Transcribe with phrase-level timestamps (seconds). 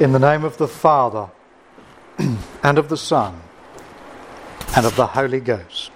[0.00, 1.28] In the name of the Father,
[2.62, 3.42] and of the Son,
[4.74, 5.92] and of the Holy Ghost.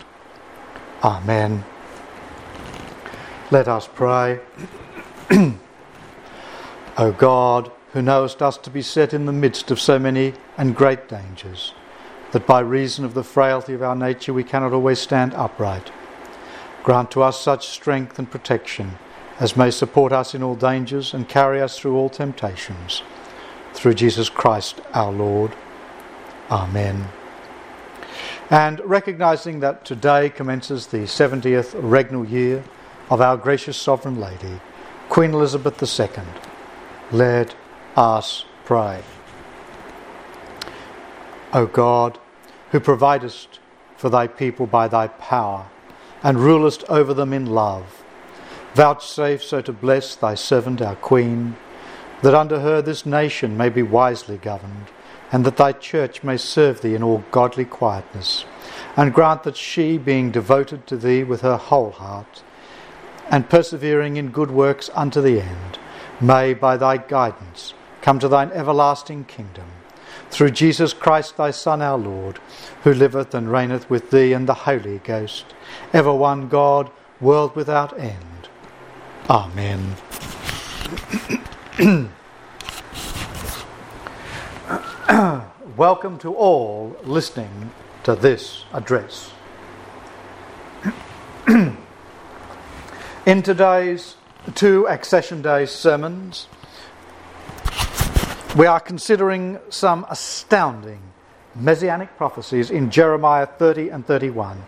[1.02, 1.64] Amen.
[3.50, 4.40] Let us pray.
[6.98, 10.76] o God, who knowest us to be set in the midst of so many and
[10.76, 11.72] great dangers,
[12.32, 15.90] that by reason of the frailty of our nature we cannot always stand upright,
[16.82, 18.98] grant to us such strength and protection
[19.40, 23.02] as may support us in all dangers and carry us through all temptations.
[23.76, 25.52] Through Jesus Christ our Lord.
[26.50, 27.08] Amen.
[28.48, 32.64] And recognizing that today commences the 70th regnal year
[33.10, 34.60] of our gracious Sovereign Lady,
[35.10, 36.24] Queen Elizabeth II,
[37.12, 37.54] let
[37.96, 39.02] us pray.
[41.52, 42.18] O God,
[42.70, 43.60] who providest
[43.98, 45.66] for thy people by thy power,
[46.22, 48.02] and rulest over them in love,
[48.74, 51.56] vouchsafe so to bless thy servant our Queen,
[52.26, 54.86] that under her this nation may be wisely governed
[55.30, 58.44] and that thy church may serve thee in all godly quietness.
[58.96, 62.42] And grant that she, being devoted to thee with her whole heart,
[63.30, 65.78] and persevering in good works unto the end,
[66.20, 69.68] may, by thy guidance, come to thine everlasting kingdom.
[70.28, 72.40] Through Jesus Christ thy Son, our Lord,
[72.82, 75.46] who liveth and reigneth with thee and the Holy Ghost,
[75.92, 76.90] ever one God,
[77.20, 78.48] world without end.
[79.30, 79.94] Amen.
[85.76, 87.70] Welcome to all listening
[88.04, 89.30] to this address.
[93.26, 94.16] In today's
[94.54, 96.48] two Accession Day sermons,
[98.56, 101.02] we are considering some astounding
[101.54, 104.62] messianic prophecies in Jeremiah 30 and 31.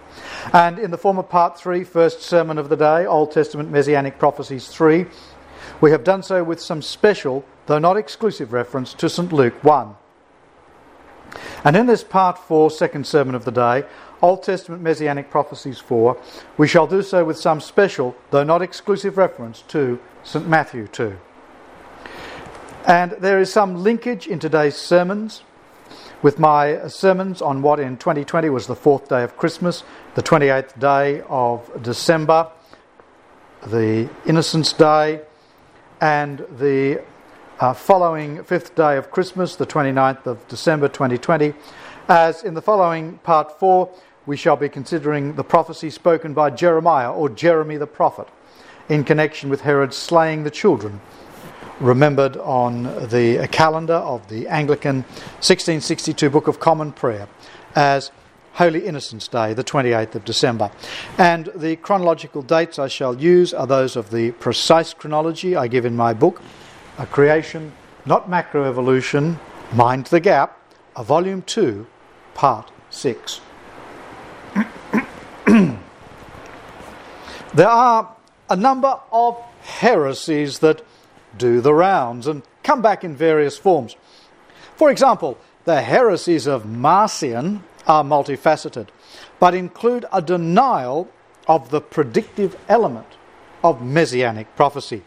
[0.52, 4.68] And in the former part 3, first sermon of the day, Old Testament Messianic Prophecies
[4.68, 5.06] 3,
[5.80, 9.32] we have done so with some special, though not exclusive, reference to St.
[9.32, 9.94] Luke 1.
[11.64, 13.84] And in this part 4, second sermon of the day,
[14.20, 16.16] Old Testament Messianic Prophecies 4,
[16.56, 20.48] we shall do so with some special, though not exclusive, reference to St.
[20.48, 21.16] Matthew 2.
[22.86, 25.42] And there is some linkage in today's sermons
[26.22, 29.84] with my sermons on what in 2020 was the fourth day of Christmas,
[30.14, 32.50] the 28th day of December,
[33.66, 35.20] the Innocents' Day,
[36.00, 37.02] and the
[37.60, 41.54] uh, following fifth day of Christmas, the 29th of December 2020,
[42.08, 43.90] as in the following part 4,
[44.26, 48.28] we shall be considering the prophecy spoken by Jeremiah or Jeremy the prophet
[48.88, 51.00] in connection with Herod slaying the children,
[51.80, 55.02] remembered on the calendar of the Anglican
[55.40, 57.28] 1662 Book of Common Prayer
[57.74, 58.10] as
[58.58, 60.72] Holy Innocents' Day, the 28th of December.
[61.16, 65.84] And the chronological dates I shall use are those of the precise chronology I give
[65.84, 66.42] in my book
[66.98, 67.70] a creation,
[68.04, 69.38] not macroevolution,
[69.72, 70.58] mind the gap,
[70.96, 71.86] a volume 2,
[72.34, 73.40] part 6.
[77.54, 78.16] there are
[78.50, 80.82] a number of heresies that
[81.36, 83.94] do the rounds and come back in various forms.
[84.74, 88.88] For example, the heresies of Marcion are multifaceted,
[89.40, 91.10] but include a denial
[91.46, 93.16] of the predictive element
[93.64, 95.02] of messianic prophecy.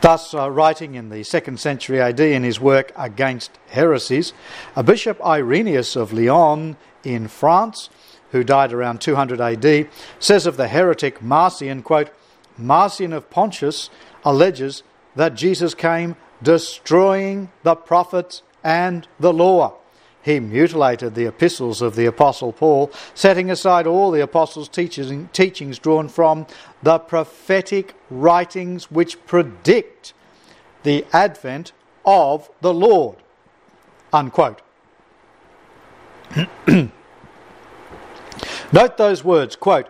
[0.00, 4.32] Thus, uh, writing in the second century AD in his work Against Heresies,
[4.76, 7.88] a Bishop Irenaeus of Lyon in France,
[8.32, 9.88] who died around 200 AD,
[10.18, 12.10] says of the heretic Marcion, quote,
[12.58, 13.90] Marcion of Pontus
[14.24, 14.82] alleges
[15.14, 19.74] that Jesus came destroying the prophets and the law.
[20.22, 26.08] He mutilated the epistles of the Apostle Paul, setting aside all the Apostles' teachings drawn
[26.08, 26.46] from
[26.82, 30.14] the prophetic writings which predict
[30.84, 31.72] the advent
[32.04, 33.16] of the Lord.
[34.12, 34.62] Unquote.
[38.72, 39.88] Note those words, quote,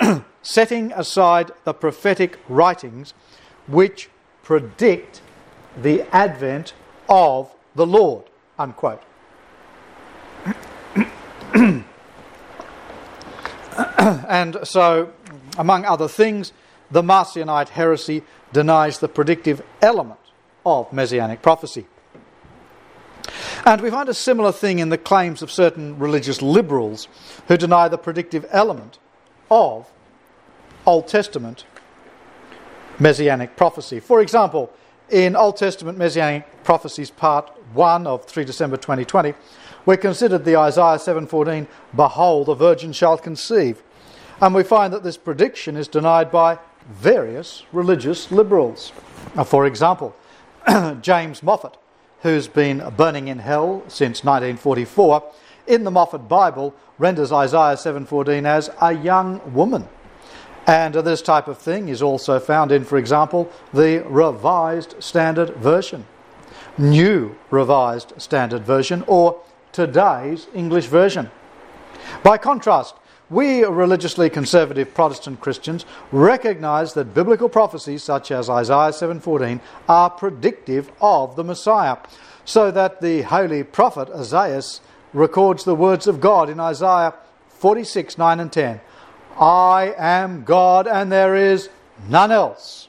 [0.42, 3.14] setting aside the prophetic writings
[3.66, 4.08] which
[4.42, 5.20] predict
[5.80, 6.72] the advent
[7.08, 8.24] of the Lord,
[8.58, 9.02] unquote.
[14.28, 15.12] and so,
[15.56, 16.52] among other things,
[16.90, 18.22] the Marcionite heresy
[18.52, 20.20] denies the predictive element
[20.66, 21.86] of messianic prophecy.
[23.64, 27.08] And we find a similar thing in the claims of certain religious liberals
[27.48, 28.98] who deny the predictive element
[29.50, 29.90] of
[30.86, 31.64] Old Testament
[32.98, 34.00] messianic prophecy.
[34.00, 34.72] For example,
[35.10, 39.34] in Old Testament Messianic Prophecies, Part 1 of 3 December 2020,
[39.86, 43.82] we considered the Isaiah 7:14, "Behold, the virgin shall conceive,"
[44.40, 46.58] and we find that this prediction is denied by
[46.90, 48.92] various religious liberals.
[49.34, 50.14] Now, for example,
[51.00, 51.74] James Moffatt,
[52.22, 55.22] who's been burning in hell since 1944,
[55.66, 59.88] in the Moffatt Bible renders Isaiah 7:14 as a young woman.
[60.66, 66.06] And this type of thing is also found in, for example, the Revised Standard Version,
[66.78, 69.36] New Revised Standard Version, or
[69.74, 71.30] today's English Version.
[72.22, 72.94] By contrast,
[73.28, 80.92] we religiously conservative Protestant Christians recognize that biblical prophecies such as Isaiah 7:14 are predictive
[81.00, 81.96] of the Messiah,
[82.44, 84.62] so that the holy prophet Isaiah
[85.12, 87.14] records the words of God in Isaiah
[87.48, 88.80] 46 9 and 10.
[89.40, 91.68] I am God and there is
[92.08, 92.88] none else.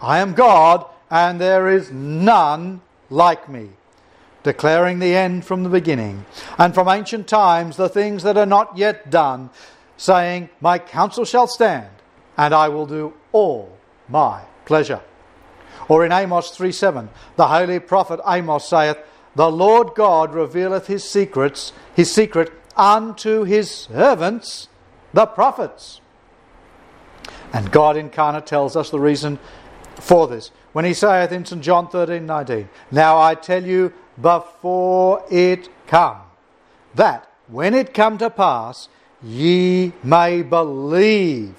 [0.00, 2.80] I am God and there is none
[3.10, 3.68] like me,
[4.44, 6.24] declaring the end from the beginning,
[6.56, 9.50] and from ancient times the things that are not yet done,
[9.96, 11.90] saying, My counsel shall stand,
[12.36, 13.76] and I will do all
[14.08, 15.00] my pleasure.
[15.88, 18.98] Or in Amos 3 7, the holy prophet Amos saith,
[19.34, 24.68] The Lord God revealeth his secrets, his secret unto his servants
[25.12, 26.00] the prophets.
[27.52, 29.38] And God incarnate tells us the reason
[30.00, 30.50] for this.
[30.72, 31.62] When he saith in St.
[31.62, 36.20] John 13 19, Now I tell you before it come,
[36.94, 38.88] that when it come to pass,
[39.22, 41.54] ye may believe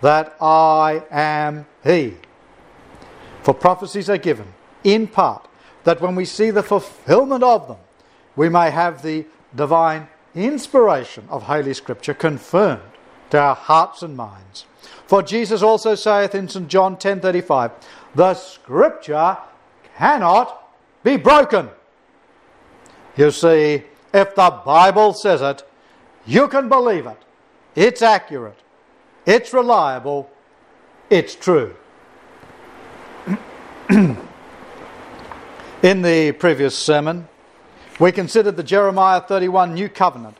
[0.00, 2.16] that I am he.
[3.42, 4.52] For prophecies are given,
[4.82, 5.48] in part,
[5.84, 7.78] that when we see the fulfillment of them,
[8.36, 12.82] we may have the divine inspiration of Holy Scripture confirmed
[13.30, 14.66] to our hearts and minds.
[15.06, 16.68] For Jesus also saith in St.
[16.68, 17.70] John 10:35,
[18.14, 19.36] "The scripture
[19.96, 20.70] cannot
[21.02, 21.70] be broken."
[23.16, 25.62] You see, if the Bible says it,
[26.26, 27.18] you can believe it.
[27.74, 28.58] It's accurate.
[29.26, 30.30] It's reliable.
[31.10, 31.74] It's true.
[33.90, 34.16] in
[35.82, 37.28] the previous sermon,
[38.00, 40.36] we considered the Jeremiah 31 New Covenant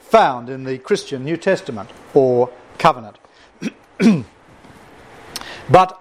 [0.00, 3.16] found in the Christian New Testament or covenant.
[5.70, 5.98] but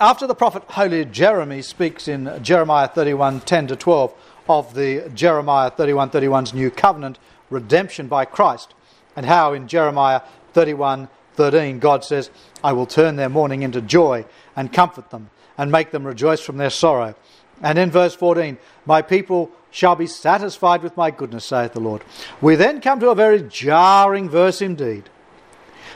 [0.00, 4.14] after the prophet holy Jeremy speaks in Jeremiah 31 10 to 12
[4.50, 7.20] of the Jeremiah 31 31's new covenant
[7.50, 8.74] redemption by Christ,
[9.14, 10.22] and how in Jeremiah
[10.54, 12.30] 31 13 God says,
[12.62, 14.26] I will turn their mourning into joy
[14.56, 17.14] and comfort them and make them rejoice from their sorrow.
[17.62, 22.02] And in verse 14, my people shall be satisfied with my goodness, saith the Lord.
[22.40, 25.08] We then come to a very jarring verse indeed.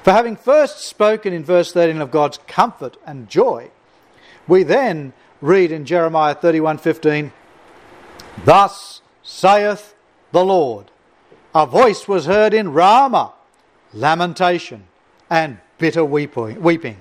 [0.05, 3.71] For having first spoken in verse 13 of God's comfort and joy,
[4.47, 7.33] we then read in Jeremiah 31:15,
[8.45, 9.95] Thus saith
[10.33, 10.91] the Lord,
[11.55, 13.33] a voice was heard in Ramah,
[13.93, 14.89] lamentation
[15.31, 16.97] and bitter weeping.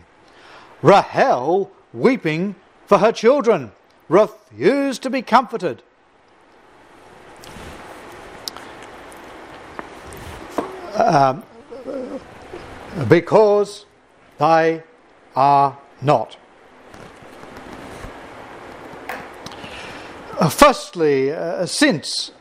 [0.81, 3.71] Rahel weeping for her children,
[4.09, 5.81] refused to be comforted
[10.95, 11.43] um,
[13.07, 13.85] because
[14.37, 14.83] they
[15.35, 16.37] are not.
[20.43, 22.31] Uh, firstly, uh, since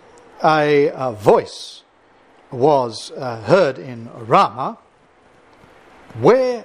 [0.42, 1.84] a, a, voice
[2.50, 4.76] was uh, heard in Ramah,
[6.18, 6.64] where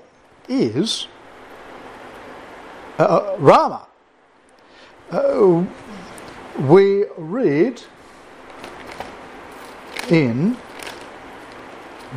[0.49, 1.07] is
[2.97, 3.35] uh, uh,
[5.11, 5.63] Uh,
[6.59, 7.83] we read
[10.09, 10.57] in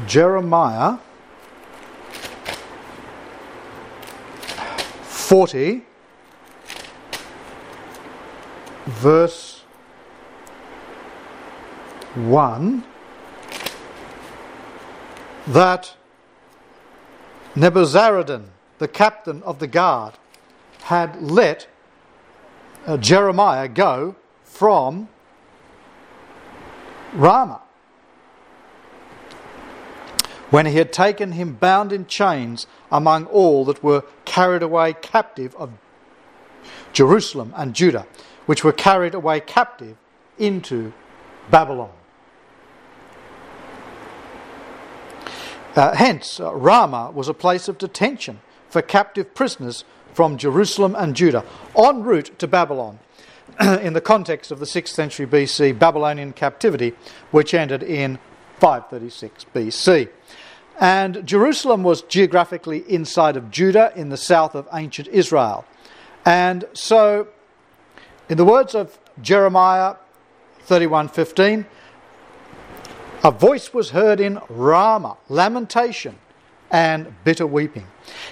[0.06, 0.96] Jeremiah
[5.02, 5.84] 40,
[8.90, 9.62] verse
[12.14, 12.84] 1,
[15.46, 15.94] that
[17.54, 18.46] Nebuzaradan,
[18.78, 20.14] the captain of the guard,
[20.82, 21.68] had let
[22.86, 25.08] uh, Jeremiah go from
[27.12, 27.62] Ramah.
[30.50, 35.54] When he had taken him bound in chains among all that were carried away captive
[35.56, 35.70] of
[36.92, 38.06] Jerusalem and Judah,
[38.50, 39.96] which were carried away captive
[40.36, 40.92] into
[41.52, 41.92] Babylon.
[45.76, 51.14] Uh, hence, uh, Ramah was a place of detention for captive prisoners from Jerusalem and
[51.14, 51.44] Judah
[51.76, 52.98] en route to Babylon
[53.60, 56.92] in the context of the 6th century BC Babylonian captivity,
[57.30, 58.18] which ended in
[58.58, 60.08] 536 BC.
[60.80, 65.64] And Jerusalem was geographically inside of Judah in the south of ancient Israel.
[66.24, 67.28] And so,
[68.30, 69.96] in the words of Jeremiah
[70.66, 71.66] 31:15,
[73.24, 76.16] a voice was heard in Ramah, lamentation
[76.70, 77.88] and bitter weeping.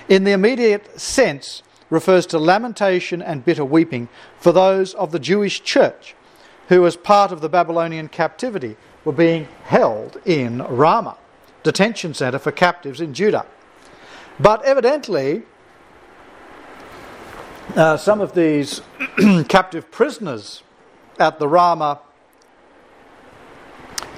[0.09, 5.65] In the immediate sense, refers to lamentation and bitter weeping for those of the Jewish
[5.65, 6.15] church
[6.69, 11.17] who, as part of the Babylonian captivity, were being held in Ramah,
[11.65, 13.47] detention centre for captives in Judah.
[14.39, 15.43] But evidently,
[17.79, 18.83] uh, some of these
[19.49, 20.65] captive prisoners
[21.21, 22.01] at the Ramah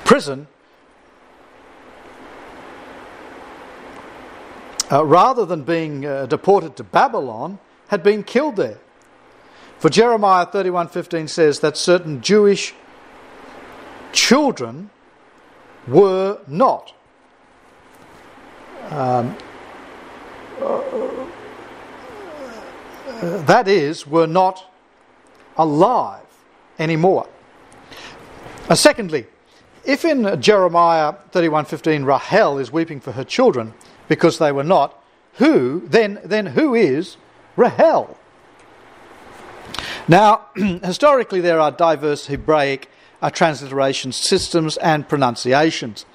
[0.02, 0.48] prison,
[4.90, 8.78] uh, rather than being uh, deported to Babylon, had been killed there.
[9.78, 12.72] For Jeremiah 31:15 says that certain Jewish
[14.12, 14.88] children
[15.86, 16.94] were not
[18.88, 19.36] um,
[23.20, 24.64] that is, were not
[25.56, 26.26] alive
[26.78, 27.28] anymore.
[28.68, 29.26] Uh, secondly,
[29.84, 33.74] if in Jeremiah 31:15 Rahel is weeping for her children
[34.08, 35.02] because they were not,
[35.34, 37.16] who then then who is
[37.56, 38.16] Rahel?
[40.08, 42.88] Now, historically there are diverse Hebraic
[43.22, 46.06] uh, transliteration systems and pronunciations.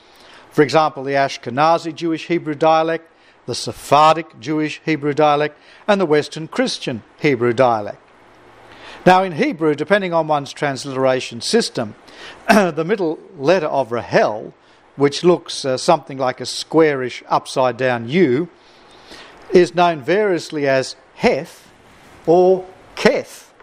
[0.51, 3.11] For example, the Ashkenazi Jewish Hebrew dialect,
[3.45, 7.99] the Sephardic Jewish Hebrew dialect, and the Western Christian Hebrew dialect.
[9.05, 11.95] Now, in Hebrew, depending on one's transliteration system,
[12.49, 14.53] the middle letter of Rahel,
[14.95, 18.49] which looks uh, something like a squarish upside down U,
[19.51, 21.71] is known variously as Heth
[22.25, 23.53] or Keth.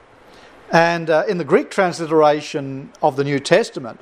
[0.71, 4.01] And uh, in the Greek transliteration of the New Testament,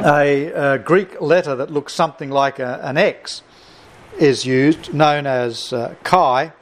[0.00, 3.42] a, a Greek letter that looks something like a, an X
[4.18, 6.52] is used, known as uh, chi,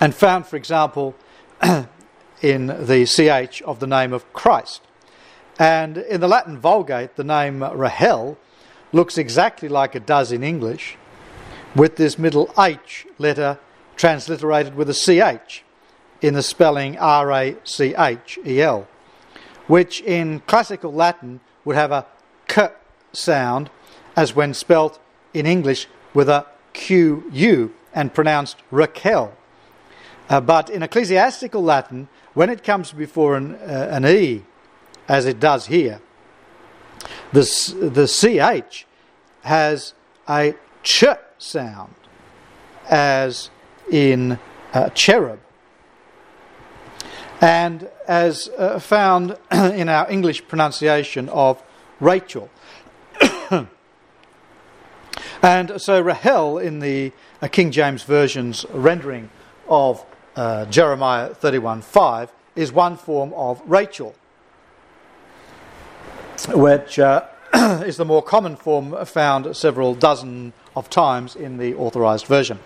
[0.00, 1.14] and found, for example,
[2.42, 4.82] in the ch of the name of Christ.
[5.58, 8.38] And in the Latin Vulgate, the name Rahel
[8.92, 10.96] looks exactly like it does in English,
[11.76, 13.58] with this middle H letter
[13.96, 15.64] transliterated with a ch
[16.22, 18.88] in the spelling R A C H E L,
[19.66, 22.06] which in classical Latin would have a
[22.48, 22.68] k
[23.12, 23.70] sound
[24.16, 24.98] as when spelt
[25.34, 29.32] in English with a qu and pronounced Raquel.
[30.28, 34.42] Uh, but in ecclesiastical Latin, when it comes before an, uh, an e,
[35.08, 36.00] as it does here,
[37.32, 37.42] the,
[37.92, 38.86] the ch
[39.42, 39.94] has
[40.28, 41.04] a ch
[41.38, 41.94] sound,
[42.88, 43.50] as
[43.90, 44.38] in
[44.72, 45.40] uh, cherub.
[47.40, 51.62] And as uh, found in our English pronunciation of
[51.98, 52.50] Rachel.
[55.42, 59.30] and so Rahel, in the uh, King James Version's rendering
[59.68, 60.04] of
[60.36, 64.14] uh, Jeremiah 31:5, is one form of Rachel,
[66.48, 72.26] which uh, is the more common form found several dozen of times in the authorized
[72.26, 72.58] version.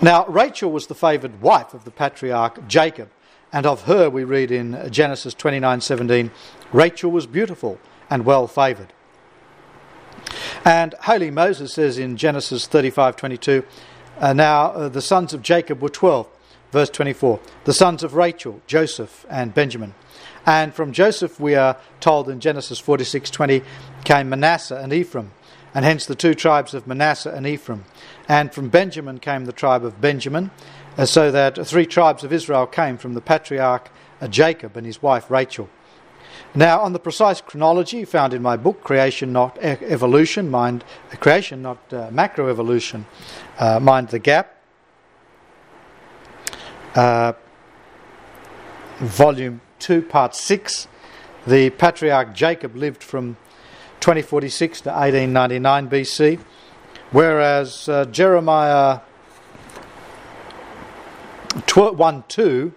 [0.00, 3.10] Now, Rachel was the favored wife of the patriarch Jacob,
[3.52, 6.30] and of her we read in Genesis 29:17,
[6.72, 7.78] Rachel was beautiful
[8.10, 8.92] and well favored.
[10.64, 13.64] And holy Moses says in Genesis 35:22,
[14.20, 16.28] uh, now uh, the sons of Jacob were 12,
[16.72, 17.40] verse 24.
[17.64, 19.94] The sons of Rachel, Joseph and Benjamin.
[20.44, 23.62] And from Joseph we are told in Genesis 46:20
[24.04, 25.32] came Manasseh and Ephraim,
[25.74, 27.84] and hence the two tribes of Manasseh and Ephraim.
[28.28, 30.50] And from Benjamin came the tribe of Benjamin,
[31.04, 33.90] so that three tribes of Israel came from the patriarch
[34.30, 35.68] Jacob and his wife Rachel.
[36.54, 40.82] Now, on the precise chronology found in my book, Creation Not Evolution, Mind
[41.20, 43.04] Creation Not uh, Macroevolution,
[43.58, 44.56] uh, Mind the Gap,
[46.94, 47.34] uh,
[48.98, 50.88] Volume 2, Part 6,
[51.46, 53.36] the patriarch Jacob lived from
[54.00, 56.40] 2046 to 1899 BC,
[57.10, 59.00] whereas uh, Jeremiah
[61.74, 62.72] 1 2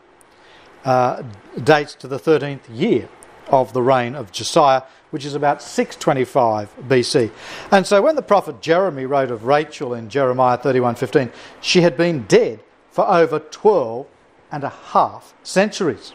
[0.86, 1.24] uh,
[1.64, 3.10] dates to the 13th year
[3.48, 7.32] of the reign of Josiah, which is about 625 BC.
[7.72, 12.24] And so when the prophet Jeremy wrote of Rachel in Jeremiah 31:15, she had been
[12.24, 14.08] dead for over 12
[14.52, 16.14] and a half centuries.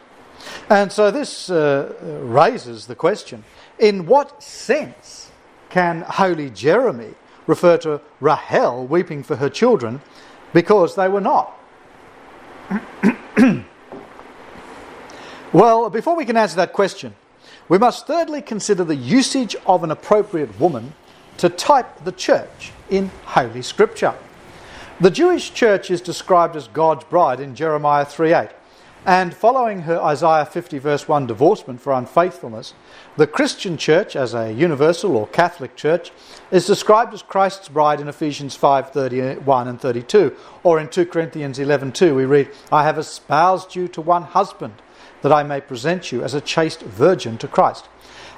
[0.68, 3.45] And so this uh, raises the question
[3.78, 5.30] in what sense
[5.71, 7.14] can holy Jeremy
[7.47, 10.00] refer to Rahel weeping for her children
[10.52, 11.56] because they were not?
[15.53, 17.15] well, before we can answer that question,
[17.69, 20.95] we must thirdly consider the usage of an appropriate woman
[21.39, 24.15] to type the church in Holy Scripture.
[25.01, 28.51] The Jewish church is described as God's bride in Jeremiah 3:8.
[29.07, 32.75] And following her Isaiah 50 verse 1 divorcement for unfaithfulness,
[33.17, 36.11] the Christian church as a universal or Catholic church
[36.51, 40.35] is described as Christ's bride in Ephesians 5:31 and 32
[40.65, 44.75] or in 2 Corinthians 11:2 we read I have espoused you to one husband
[45.23, 47.87] that I may present you as a chaste virgin to Christ.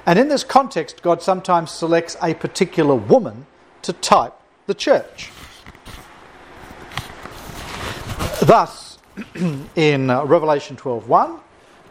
[0.05, 3.47] And in this context, God sometimes selects a particular woman
[3.81, 4.33] to type
[4.67, 5.31] the church.
[8.41, 8.88] Thus,
[9.75, 11.39] in uh, Revelation 12:1,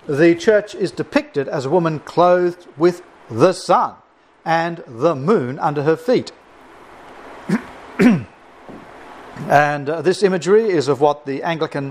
[0.07, 3.95] the church is depicted as a woman clothed with the sun
[4.45, 6.33] and the moon under her feet.
[9.49, 11.89] and uh, this imagery is of what the Anglican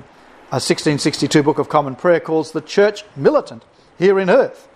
[0.50, 3.64] uh, 1662 Book of Common Prayer calls the church militant
[3.98, 4.68] here in earth,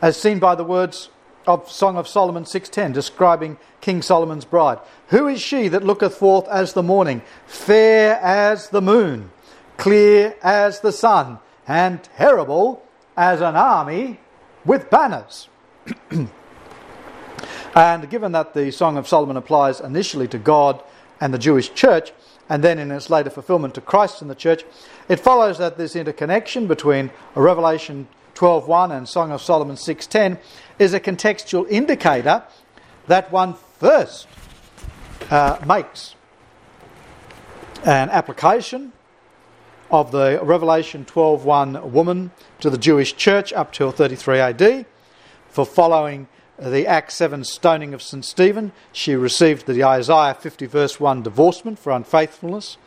[0.00, 1.08] as seen by the words
[1.46, 4.78] of Song of Solomon 6:10 describing King Solomon's bride.
[5.08, 9.30] Who is she that looketh forth as the morning, fair as the moon,
[9.82, 12.84] clear as the sun, and terrible
[13.16, 14.20] as an army
[14.64, 15.48] with banners?
[17.74, 20.80] and given that the Song of Solomon applies initially to God
[21.20, 22.12] and the Jewish church,
[22.48, 24.62] and then in its later fulfillment to Christ and the church,
[25.08, 30.38] it follows that this interconnection between Revelation 12.1 and Song of Solomon 6.10
[30.78, 32.44] is a contextual indicator
[33.08, 34.28] that one first
[35.28, 36.14] uh, makes
[37.84, 38.92] an application
[39.92, 42.30] of the Revelation 12.1 woman
[42.60, 44.86] to the Jewish church up till 33 AD.
[45.50, 48.24] For following the Acts 7 stoning of St.
[48.24, 52.78] Stephen, she received the Isaiah 50 verse 1 divorcement for unfaithfulness.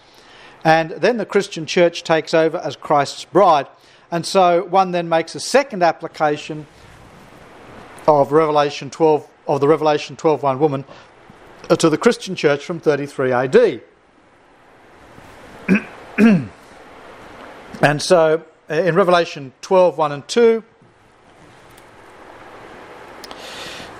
[0.63, 3.67] And then the Christian church takes over as Christ's bride.
[4.09, 6.65] And so one then makes a second application
[8.07, 10.85] of Revelation 12 of the Revelation 12:1 woman
[11.69, 13.81] to the Christian church from 33 AD.
[17.82, 20.63] and so uh, in Revelation 12:1 and 2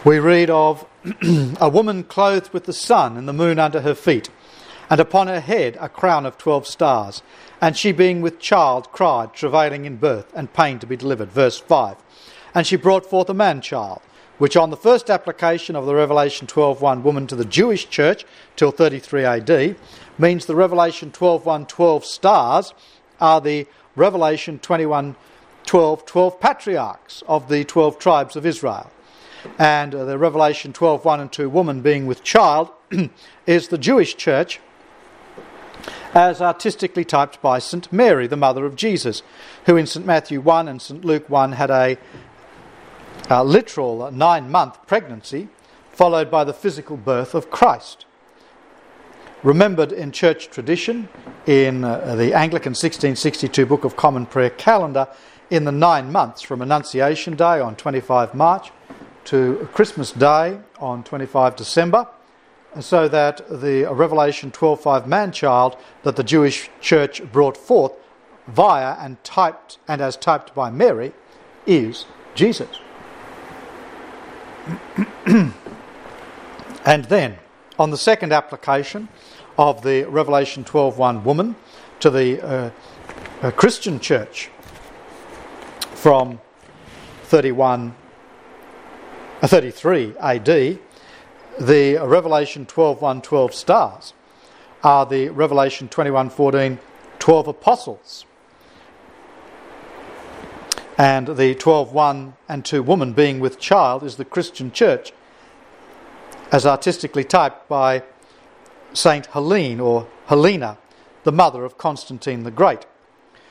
[0.03, 0.86] we read of
[1.60, 4.29] a woman clothed with the sun and the moon under her feet
[4.89, 7.24] and upon her head a crown of 12 stars.
[7.60, 11.32] And she being with child cried travailing in birth and pain to be delivered.
[11.32, 11.98] Verse 5
[12.53, 14.02] and she brought forth a man child
[14.38, 18.71] which on the first application of the Revelation 12.1 woman to the Jewish church till
[18.71, 19.76] 33 AD
[20.17, 22.73] means the Revelation 12.1 12 stars
[23.19, 25.15] are the Revelation 21
[25.65, 28.91] 12 12 patriarchs of the 12 tribes of Israel.
[29.58, 32.69] And uh, the Revelation 12 1 and 2 woman being with child
[33.45, 34.60] is the Jewish church
[36.13, 37.91] as artistically typed by St.
[37.91, 39.21] Mary, the mother of Jesus,
[39.65, 40.06] who in St.
[40.06, 41.04] Matthew 1 and St.
[41.04, 41.97] Luke 1 had a
[43.30, 45.49] uh, literal nine month pregnancy,
[45.91, 48.06] followed by the physical birth of Christ.
[49.45, 51.08] Remembered in church tradition,
[51.45, 55.08] in uh, the Anglican 1662 Book of Common Prayer calendar,
[55.51, 58.71] in the nine months from Annunciation Day on 25 March
[59.25, 62.08] to Christmas Day on 25 December,
[62.79, 67.91] so that the Revelation 12:5 man child that the Jewish church brought forth
[68.47, 71.13] via and typed and as typed by Mary
[71.67, 72.79] is Jesus.
[76.84, 77.38] and then,
[77.77, 79.08] on the second application
[79.58, 81.56] of the Revelation 12:1 woman
[82.00, 82.70] to the uh,
[83.41, 84.50] uh, Christian church
[85.80, 86.39] from
[87.24, 87.96] 31,
[89.41, 90.80] uh, 33 AD,
[91.60, 94.13] the Revelation 12:1 12 stars
[94.84, 96.80] are the Revelation 21:14
[97.20, 98.26] 12 apostles.
[100.98, 105.12] And the 12 1 and 2 woman being with child is the Christian church,
[106.52, 108.04] as artistically typed by
[108.95, 110.77] Saint Helene or Helena,
[111.23, 112.86] the mother of Constantine the Great.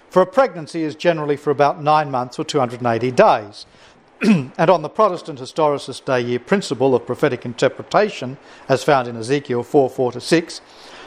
[0.09, 3.67] For a pregnancy is generally for about nine months or 280 days.
[4.23, 9.63] and on the Protestant historicist Day year principle of prophetic interpretation, as found in Ezekiel
[9.63, 10.61] 4 4 to 6,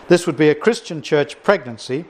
[0.07, 2.05] this would be a Christian church pregnancy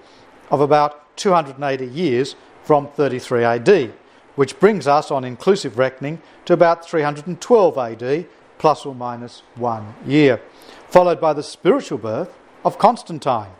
[0.51, 3.93] of about 280 years from 33 AD
[4.37, 8.25] which brings us on inclusive reckoning to about 312 AD,
[8.59, 10.39] plus or minus one year,
[10.87, 13.51] followed by the spiritual birth of Constantine.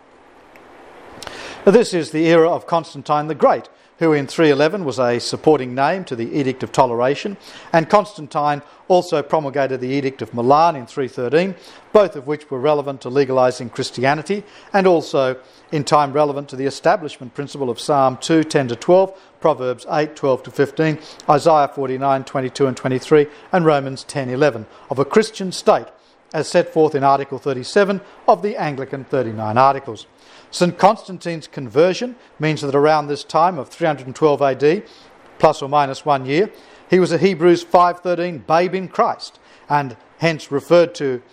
[1.66, 3.68] This is the era of Constantine the Great,
[4.00, 7.36] who in 311 was a supporting name to the Edict of Toleration,
[7.74, 11.56] and Constantine also promulgated the Edict of Milan in 313,
[11.92, 16.66] both of which were relevant to legalizing Christianity and also in time relevant to the
[16.66, 22.24] establishment principle of Psalm 2 10 to 12, Proverbs 8 12 to 15, Isaiah 49
[22.24, 25.88] 22 and 23, and Romans 10 11 of a Christian state
[26.38, 30.06] as set forth in Article 37 of the Anglican 39 Articles.
[30.52, 30.78] St.
[30.78, 34.84] Constantine's conversion means that around this time of 312 AD,
[35.40, 36.52] plus or minus one year,
[36.92, 41.24] he was a Hebrews 5:13 babe in Christ, and hence referred to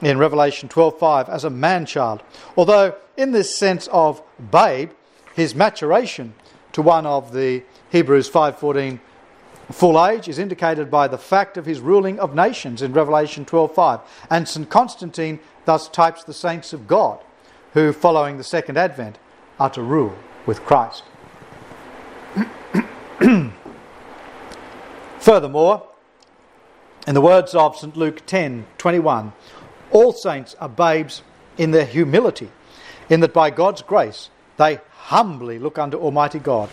[0.00, 2.22] in Revelation 12:5 as a man child.
[2.56, 4.92] Although in this sense of babe,
[5.34, 6.32] his maturation
[6.72, 9.00] to one of the Hebrews 5:14
[9.72, 14.00] full age is indicated by the fact of his ruling of nations in Revelation 12:5
[14.30, 17.20] and St Constantine thus types the saints of God
[17.74, 19.18] who following the second advent
[19.58, 20.14] are to rule
[20.46, 21.04] with Christ.
[25.18, 25.86] Furthermore,
[27.06, 29.32] in the words of St Luke 10:21,
[29.90, 31.22] all saints are babes
[31.58, 32.50] in their humility,
[33.08, 36.68] in that by God's grace they humbly look unto Almighty God,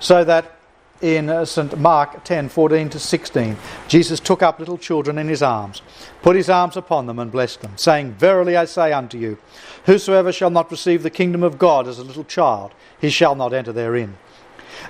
[0.00, 0.57] so that
[1.00, 3.56] in uh, St Mark 10:14 to 16,
[3.86, 5.82] Jesus took up little children in his arms,
[6.22, 9.38] put his arms upon them and blessed them, saying, "Verily I say unto you,
[9.86, 13.52] whosoever shall not receive the kingdom of God as a little child, he shall not
[13.52, 14.16] enter therein."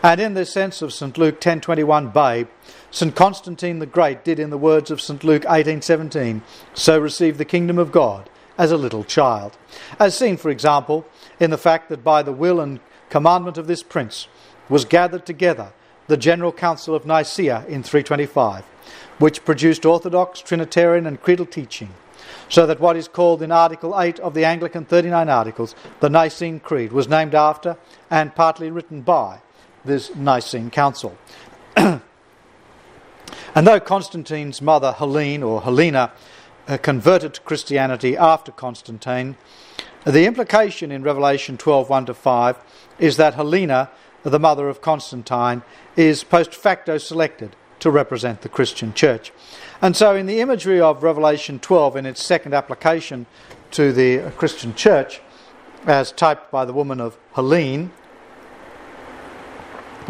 [0.03, 2.49] And in this sense of St Luke 10:21 babe,
[2.91, 6.41] St Constantine the Great did in the words of St Luke 18:17,
[6.73, 9.59] so receive the kingdom of God as a little child.
[10.01, 11.05] As seen, for example,
[11.39, 14.27] in the fact that by the will and commandment of this prince
[14.69, 15.73] was gathered together
[16.09, 18.65] the General Council of Nicaea in 325,
[19.19, 21.91] which produced orthodox, Trinitarian, and creedal teaching,
[22.49, 26.61] so that what is called in Article 8 of the Anglican 39 Articles, the Nicene
[26.61, 27.77] Creed, was named after
[28.11, 29.41] and partly written by
[29.85, 31.17] this Nicene Council.
[31.77, 32.01] and
[33.55, 36.13] though Constantine's mother, Helene or Helena,
[36.67, 39.37] uh, converted to Christianity after Constantine,
[40.05, 42.59] the implication in Revelation 12 1 to 5
[42.99, 43.91] is that Helena
[44.29, 45.63] the mother of Constantine,
[45.97, 49.33] is post facto selected to represent the Christian church.
[49.81, 53.27] And so, in the imagery of Revelation 12, in its second application
[53.73, 55.21] to the Christian church,
[55.87, 57.93] as typed by the woman of Helene,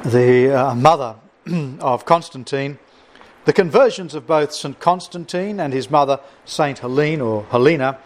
[0.05, 1.17] the uh, mother
[1.81, 2.79] of Constantine,
[3.45, 4.79] the conversions of both St.
[4.79, 6.79] Constantine and his mother, St.
[6.79, 7.99] Helene or Helena,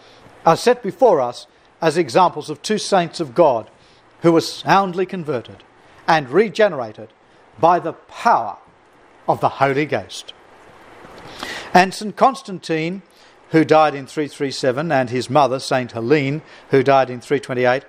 [0.45, 1.47] are set before us
[1.81, 3.71] as examples of two saints of God
[4.23, 5.65] who were soundly converted
[6.07, 7.09] and regenerated
[7.59, 8.59] by the power
[9.29, 10.33] of the Holy Ghost.
[11.75, 12.17] And St.
[12.17, 13.03] Constantine,
[13.51, 15.93] who died in 337, and his mother, St.
[15.93, 17.85] Helene, who died in 328,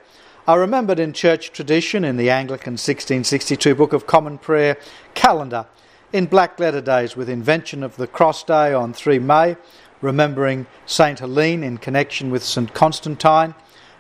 [0.46, 4.78] are remembered in church tradition in the Anglican 1662 Book of Common Prayer
[5.14, 5.66] calendar
[6.12, 9.56] in black letter days with invention of the cross day on 3 May,
[10.02, 11.20] remembering St.
[11.20, 12.74] Helene in connection with St.
[12.74, 13.56] Constantine,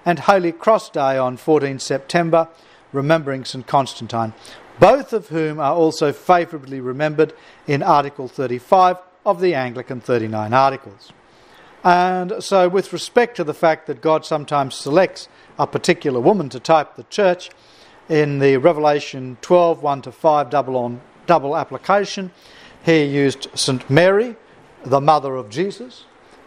[0.05, 2.49] and Holy Cross Day on 14 September,
[2.93, 3.67] remembering St.
[3.67, 4.33] Constantine,
[4.79, 7.33] both of whom are also favourably remembered
[7.67, 11.11] in Article 35 of the Anglican 39 Articles.
[11.83, 15.27] And so, with respect to the fact that God sometimes selects
[15.59, 17.49] a particular woman to type the church,
[18.09, 22.31] in the Revelation 12 1 to 5 double, on, double application,
[22.83, 23.89] he used St.
[23.89, 24.35] Mary,
[24.83, 26.05] the mother of Jesus,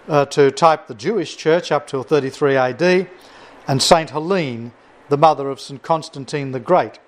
[0.09, 3.09] uh, to type the Jewish church up till 33 AD,
[3.67, 4.11] and St.
[4.11, 4.73] Helene
[5.09, 5.83] the mother of St.
[5.83, 6.99] Constantine the Great,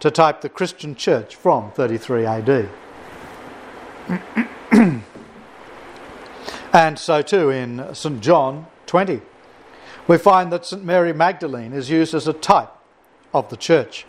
[0.00, 2.68] to type the Christian church from 33 AD.
[6.72, 8.20] and so too in St.
[8.20, 9.20] John 20.
[10.06, 10.84] We find that St.
[10.84, 12.70] Mary Magdalene is used as a type
[13.34, 14.06] of the church.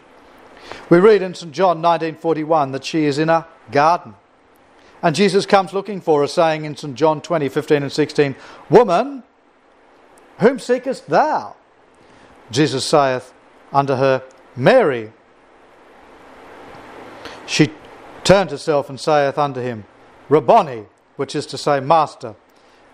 [0.89, 1.51] We read in St.
[1.51, 4.15] John 19:41 that she is in a garden.
[5.01, 6.95] And Jesus comes looking for her, saying in St.
[6.95, 8.35] John 20, 15 and 16,
[8.69, 9.23] Woman,
[10.39, 11.55] whom seekest thou?
[12.51, 13.33] Jesus saith
[13.71, 14.23] unto her,
[14.55, 15.11] Mary.
[17.45, 17.71] She
[18.23, 19.85] turned herself and saith unto him,
[20.29, 20.85] Rabboni,
[21.15, 22.35] which is to say, Master.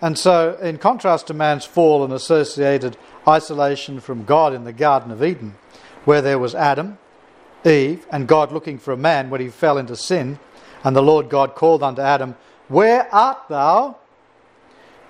[0.02, 5.12] And so, in contrast to man's fall and associated isolation from God in the Garden
[5.12, 5.56] of Eden,
[6.04, 6.98] where there was Adam,
[7.66, 10.40] Eve, and God looking for a man when he fell into sin,
[10.84, 12.36] and the Lord God called unto Adam,
[12.68, 13.98] Where art thou?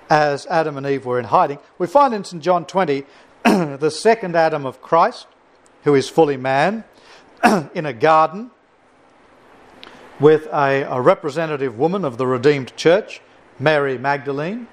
[0.07, 1.57] As Adam and Eve were in hiding.
[1.79, 2.41] We find in St.
[2.41, 3.05] John 20
[3.79, 5.27] the second Adam of Christ,
[5.83, 6.83] who is fully man,
[7.75, 8.49] in a garden
[10.19, 13.21] with a, a, representative woman of the redeemed church,
[13.59, 14.67] Mary Magdalene,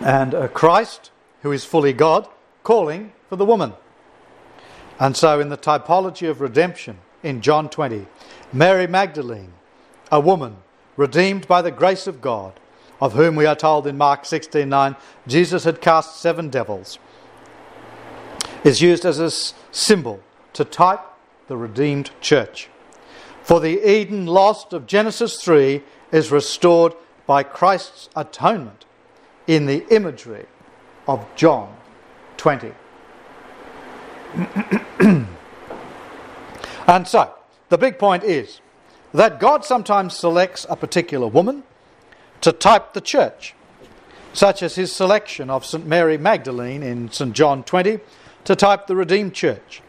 [0.00, 2.28] and a Christ, who is fully God,
[2.62, 3.72] calling for the woman.
[5.00, 8.06] And so, in the typology of redemption in John 20,
[8.52, 9.52] Mary Magdalene,
[10.12, 10.58] a woman
[10.96, 12.60] redeemed by the grace of God,
[13.02, 14.94] of whom we are told in Mark 16:9
[15.26, 17.00] Jesus had cast seven devils,
[18.62, 19.28] is used as a
[19.72, 20.20] symbol
[20.52, 21.00] to type
[21.48, 22.68] the redeemed church.
[23.42, 26.94] For the Eden lost of Genesis 3 is restored
[27.26, 28.84] by Christ's atonement
[29.48, 30.46] in the imagery
[31.08, 31.74] of John
[32.36, 32.72] 20.
[36.86, 37.34] and so,
[37.68, 38.60] the big point is
[39.12, 41.64] that God sometimes selects a particular woman
[42.42, 43.54] to type the church,
[44.32, 45.86] such as his selection of St.
[45.86, 47.32] Mary Magdalene in St.
[47.32, 48.00] John 20
[48.44, 49.80] to type the redeemed church,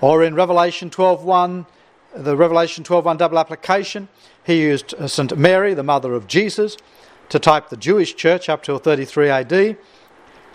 [0.00, 1.66] Or in Revelation 12.1,
[2.14, 4.08] the Revelation 12.1 double application,
[4.44, 5.36] he used uh, St.
[5.36, 6.76] Mary, the mother of Jesus,
[7.28, 9.76] to type the Jewish church up till 33 AD,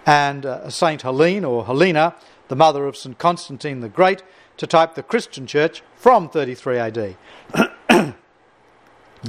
[0.05, 1.01] and uh, St.
[1.03, 2.15] Helene or Helena,
[2.47, 3.17] the mother of St.
[3.17, 4.23] Constantine the Great,
[4.57, 7.17] to type the Christian church from 33 AD.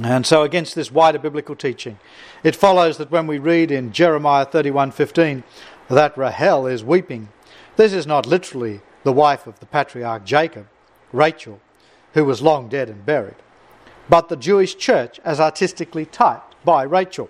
[0.03, 1.99] and so against this wider biblical teaching,
[2.43, 5.43] it follows that when we read in Jeremiah 31:15
[5.89, 7.29] that Rahel is weeping,
[7.75, 10.67] this is not literally the wife of the patriarch Jacob,
[11.11, 11.59] Rachel,
[12.13, 13.35] who was long dead and buried,
[14.09, 17.29] but the Jewish church as artistically typed by Rachel.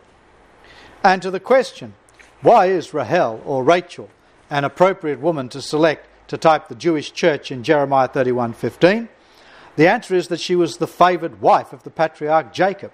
[1.04, 1.93] And to the question,
[2.41, 4.10] why is Rahel or Rachel
[4.50, 9.08] an appropriate woman to select to type the Jewish church in Jeremiah 31:15?
[9.75, 12.91] The answer is that she was the favored wife of the patriarch Jacob,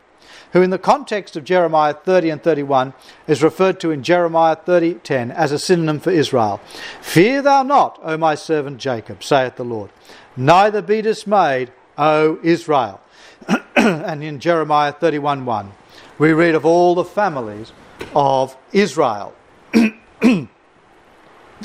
[0.53, 2.93] who in the context of Jeremiah 30 and 31
[3.27, 6.59] is referred to in Jeremiah 30:10 as a synonym for Israel.
[7.01, 9.91] Fear thou not, O my servant Jacob, saith the Lord,
[10.35, 13.01] neither be dismayed, O Israel.
[13.75, 15.71] and in Jeremiah 31:1
[16.17, 17.71] we read of all the families
[18.15, 19.33] of Israel.
[20.21, 20.49] and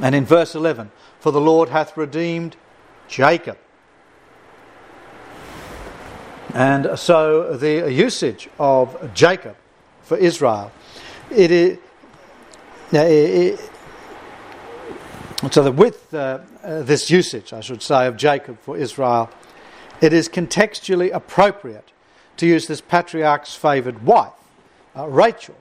[0.02, 2.56] in verse 11, for the Lord hath redeemed
[3.08, 3.58] Jacob.
[6.54, 9.56] And so the usage of Jacob
[10.02, 10.72] for Israel,
[11.30, 11.78] it is.
[12.92, 13.60] It,
[15.50, 19.30] so that with uh, uh, this usage, I should say, of Jacob for Israel,
[20.02, 21.92] it is contextually appropriate
[22.36, 24.32] to use this patriarch's favoured wife,
[24.96, 25.56] uh, Rachel,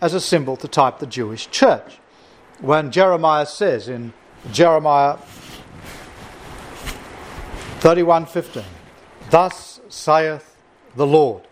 [0.00, 1.98] as a symbol to type the Jewish church.
[2.60, 4.12] When Jeremiah says in
[4.50, 5.18] Jeremiah
[7.80, 8.64] 31:15,
[9.30, 10.56] "Thus saith
[10.94, 11.42] the Lord: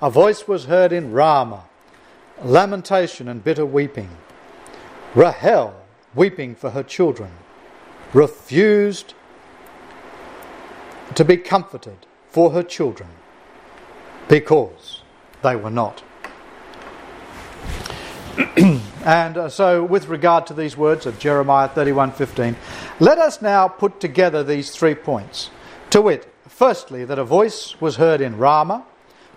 [0.00, 1.64] A voice was heard in Ramah,
[2.42, 4.10] lamentation and bitter weeping.
[5.14, 5.74] Rahel
[6.14, 7.30] weeping for her children,
[8.12, 9.14] refused
[11.14, 13.08] to be comforted for her children
[14.28, 15.02] because
[15.42, 16.02] they were not."
[19.04, 22.54] and uh, so, with regard to these words of Jeremiah 31:15,
[23.00, 25.50] let us now put together these three points.
[25.90, 28.84] To wit, firstly, that a voice was heard in Ramah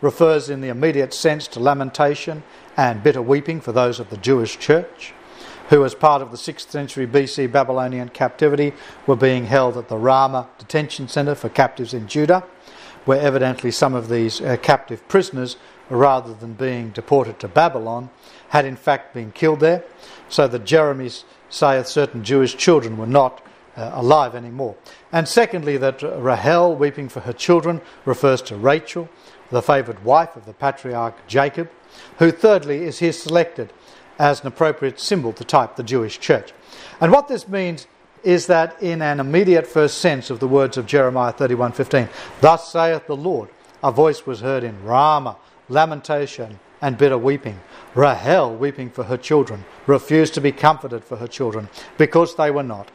[0.02, 2.42] refers in the immediate sense to lamentation
[2.76, 5.14] and bitter weeping for those of the Jewish church,
[5.70, 8.74] who, as part of the 6th century BC Babylonian captivity,
[9.06, 12.44] were being held at the Ramah detention center for captives in Judah,
[13.06, 15.58] where evidently some of these uh, captive prisoners,
[15.92, 18.10] rather than being deported to Babylon,
[18.50, 19.84] had in fact been killed there,
[20.28, 21.12] so that Jeremy
[21.52, 24.76] saith certain Jewish children were not uh, alive anymore.
[25.12, 29.10] And secondly, that Rahel, weeping for her children, refers to Rachel,
[29.50, 31.70] the favoured wife of the patriarch Jacob,
[32.20, 33.72] who thirdly is here selected
[34.20, 36.54] as an appropriate symbol to type the Jewish church.
[37.00, 37.88] And what this means
[38.24, 42.08] is that in an immediate first sense of the words of Jeremiah 31:15,
[42.40, 43.50] thus saith the Lord,
[43.84, 45.38] a voice was heard in Ramah,
[45.70, 47.60] lamentation and bitter weeping.
[47.94, 52.64] Rahel, weeping for her children, refused to be comforted for her children because they were
[52.64, 52.90] not.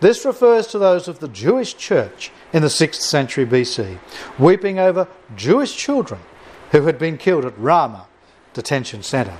[0.00, 3.98] This refers to those of the Jewish church in the 6th century BC,
[4.38, 6.20] weeping over Jewish children
[6.72, 8.06] who had been killed at Ramah
[8.52, 9.36] detention centre.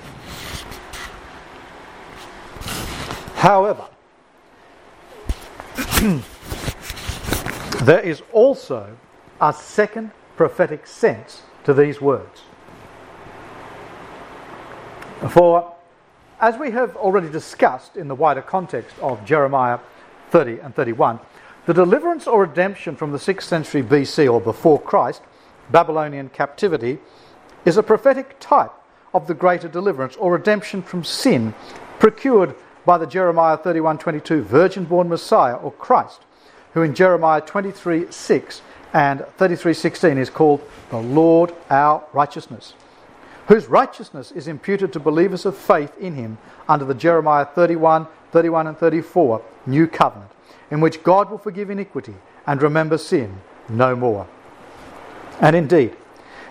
[3.35, 3.87] However,
[7.83, 8.95] there is also
[9.39, 12.43] a second prophetic sense to these words.
[15.29, 15.75] For,
[16.39, 19.77] as we have already discussed in the wider context of Jeremiah
[20.31, 21.19] 30 and 31,
[21.67, 25.21] the deliverance or redemption from the 6th century BC or before Christ,
[25.69, 26.97] Babylonian captivity,
[27.65, 28.71] is a prophetic type
[29.13, 31.53] of the greater deliverance or redemption from sin
[31.99, 36.21] procured by the Jeremiah 31:22 virgin-born Messiah or Christ,
[36.73, 42.73] who in Jeremiah 23:6 and 33:16 is called the Lord our righteousness
[43.47, 48.67] whose righteousness is imputed to believers of faith in him under the Jeremiah 31, 31
[48.67, 50.31] and 34 new covenant,
[50.69, 54.27] in which God will forgive iniquity and remember sin no more.
[55.39, 55.95] And indeed,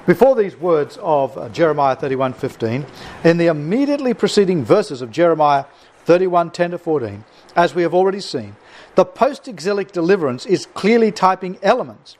[0.06, 2.86] before these words of uh, Jeremiah 31:15,
[3.24, 5.66] in the immediately preceding verses of Jeremiah
[6.06, 7.24] 31:10 to 14,
[7.54, 8.56] as we have already seen,
[8.94, 12.16] the post-exilic deliverance is clearly typing elements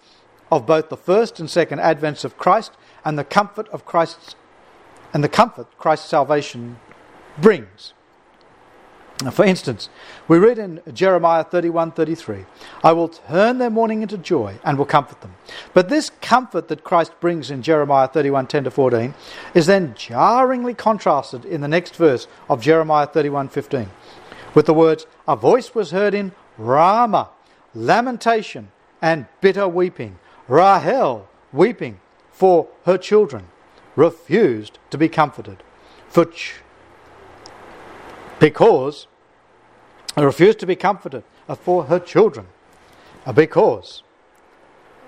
[0.53, 2.73] of both the first and second advents of Christ
[3.05, 4.35] and the comfort of Christ's
[5.13, 6.79] and the comfort Christ's salvation
[7.39, 7.93] brings.
[9.23, 9.91] Now, for instance,
[10.29, 12.47] we read in Jeremiah 31:33,
[12.83, 15.35] "I will turn their mourning into joy and will comfort them."
[15.75, 19.15] But this comfort that Christ brings in Jeremiah 31:10 to 14
[19.53, 23.91] is then jarringly contrasted in the next verse of Jeremiah 31:15
[24.55, 27.29] with the words, "A voice was heard in Ramah,
[27.75, 28.71] lamentation
[29.03, 30.19] and bitter weeping.
[30.49, 32.01] Rahel weeping
[32.33, 33.49] for her children,
[33.97, 35.63] refused to be comforted.
[36.09, 36.55] For ch-
[38.39, 39.07] because
[40.17, 41.23] refused to be comforted
[41.63, 42.47] for her children,
[43.35, 44.03] because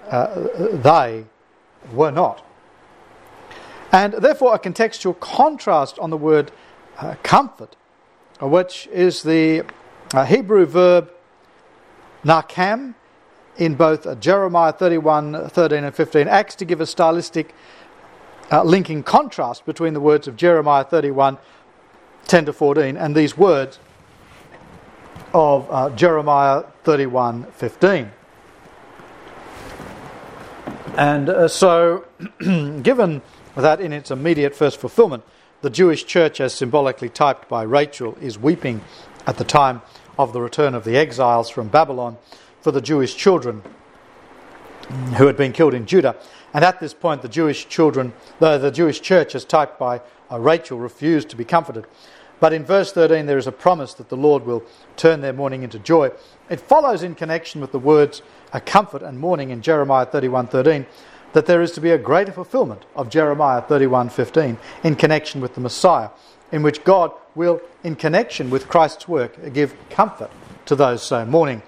[0.09, 1.25] uh, they
[1.93, 2.45] were not.
[3.91, 6.51] And therefore, a contextual contrast on the word
[6.99, 7.77] uh, comfort,
[8.41, 9.65] which is the
[10.15, 11.13] uh, Hebrew verb
[12.25, 12.95] nakam
[13.57, 17.55] in both uh, Jeremiah 31, 13, and 15, acts to give a stylistic
[18.51, 21.39] uh, linking contrast between the words of Jeremiah 31,
[22.27, 23.79] 10 to 14, and these words
[25.35, 28.11] of uh, Jeremiah 31, 15.
[30.97, 32.05] And uh, so,
[32.83, 33.23] given
[33.57, 35.25] that in its immediate first fulfillment,
[35.63, 38.83] the Jewish church, as symbolically typed by Rachel, is weeping
[39.27, 39.81] at the time
[40.19, 42.19] of the return of the exiles from Babylon
[42.61, 43.63] for the Jewish children
[45.17, 46.17] who had been killed in Judah.
[46.55, 50.39] And at this point, the Jewish children, the, the Jewish church, as typed by uh,
[50.39, 51.87] Rachel, refused to be comforted.
[52.41, 54.65] But in verse 13, there is a promise that the Lord will
[54.97, 56.11] turn their mourning into joy.
[56.51, 58.21] It follows in connection with the words
[58.53, 60.87] a comfort and mourning in Jeremiah 31:13
[61.33, 65.61] that there is to be a greater fulfillment of Jeremiah 31:15 in connection with the
[65.61, 66.11] Messiah,
[66.51, 70.31] in which God will, in connection with Christ's work, give comfort
[70.67, 71.63] to those so mourning.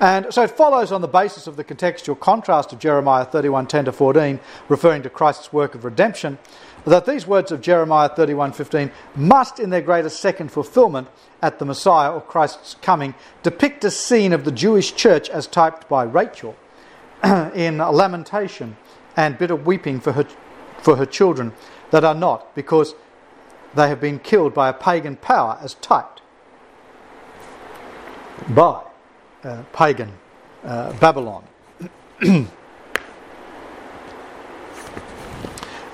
[0.00, 3.92] And so it follows on the basis of the contextual contrast of Jeremiah 31:10 to
[3.92, 6.38] 14, referring to Christ's work of redemption,
[6.86, 11.08] that these words of Jeremiah 31:15 must, in their greatest second fulfillment,
[11.42, 15.86] at the Messiah or Christ's coming depict a scene of the Jewish church as typed
[15.86, 16.56] by Rachel
[17.54, 18.78] in lamentation
[19.16, 20.26] and bitter weeping for her,
[20.78, 21.52] for her children
[21.90, 22.94] that are not, because
[23.74, 26.22] they have been killed by a pagan power as typed
[28.48, 28.89] by
[29.44, 30.12] uh, pagan
[30.64, 31.44] uh, Babylon.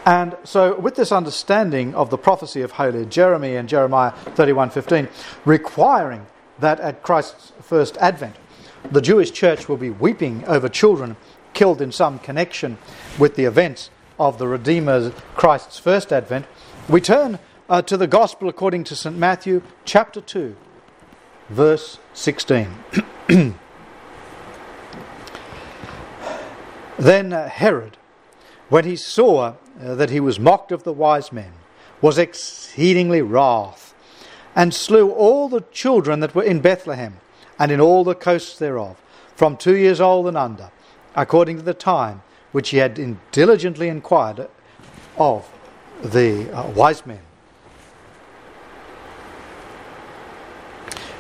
[0.07, 5.09] And so, with this understanding of the prophecy of Holy Jeremy and Jeremiah 31:15,
[5.45, 6.29] requiring
[6.61, 8.37] that at Christ's first advent,
[8.93, 11.17] the Jewish church will be weeping over children
[11.55, 12.79] killed in some connection
[13.19, 16.47] with the events of the Redeemer Christ's first advent,
[16.89, 19.17] we turn uh, to the Gospel according to St.
[19.17, 20.55] Matthew, chapter 2,
[21.49, 22.69] verse 16.
[26.99, 27.97] then uh, Herod,
[28.69, 31.53] when he saw uh, that he was mocked of the wise men,
[32.01, 33.95] was exceedingly wrath,
[34.55, 37.19] and slew all the children that were in Bethlehem
[37.59, 38.97] and in all the coasts thereof,
[39.35, 40.71] from two years old and under,
[41.15, 44.49] according to the time which he had diligently inquired
[45.17, 45.49] of
[46.03, 47.21] the uh, wise men.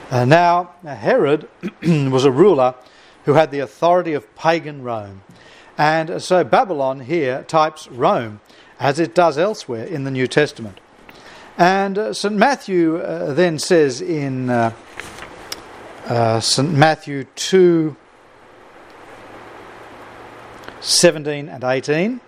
[0.09, 1.49] Uh, now, Herod
[1.83, 2.77] was a ruler
[3.25, 5.23] who had the authority of pagan Rome.
[5.77, 8.41] And so Babylon here types Rome
[8.79, 10.79] as it does elsewhere in the New Testament.
[11.59, 12.35] And uh, St.
[12.35, 14.73] Matthew uh, then says in uh,
[16.07, 16.73] uh St.
[16.73, 17.97] Matthew 2
[20.81, 22.21] 17 and 18.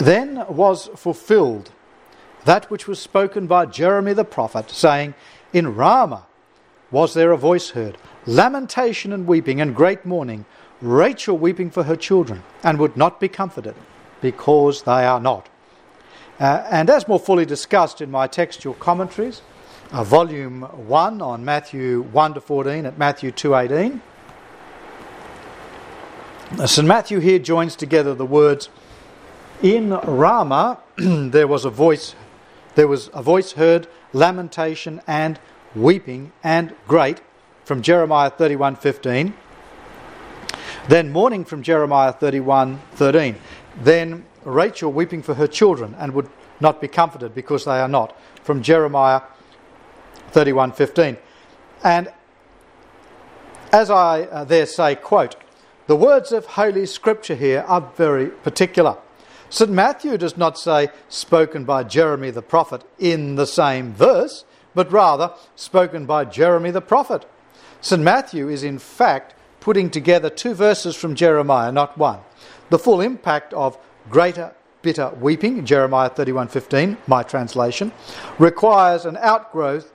[0.00, 1.70] Then was fulfilled
[2.44, 5.14] that which was spoken by Jeremy the prophet, saying,
[5.52, 6.26] In Ramah
[6.90, 10.44] was there a voice heard, lamentation and weeping and great mourning
[10.82, 13.76] Rachel weeping for her children and would not be comforted
[14.20, 15.48] because they are not.
[16.40, 19.42] Uh, and as more fully discussed in my textual commentaries,
[19.92, 24.00] uh, volume 1 on Matthew 1 to 14 at Matthew 2:18,
[26.58, 28.68] uh, St Matthew here joins together the words
[29.62, 32.16] in Ramah there was a voice
[32.74, 35.38] there was a voice heard lamentation and
[35.74, 37.20] weeping and great
[37.64, 39.32] from Jeremiah 31:15
[40.88, 43.36] then mourning from Jeremiah 31:13.
[43.80, 46.28] Then Rachel weeping for her children and would
[46.60, 48.16] not be comforted because they are not.
[48.42, 49.22] From Jeremiah
[50.32, 51.16] 31:15.
[51.84, 52.12] And
[53.72, 55.36] as I uh, there say, quote,
[55.86, 58.96] the words of Holy Scripture here are very particular.
[59.52, 59.70] St.
[59.70, 65.34] Matthew does not say spoken by Jeremy the prophet in the same verse, but rather
[65.56, 67.26] spoken by Jeremy the prophet.
[67.82, 68.02] St.
[68.02, 72.20] Matthew is in fact putting together two verses from Jeremiah, not one.
[72.70, 73.76] The full impact of
[74.08, 77.92] greater bitter weeping, Jeremiah 31:15, my translation,
[78.38, 79.92] requires an outgrowth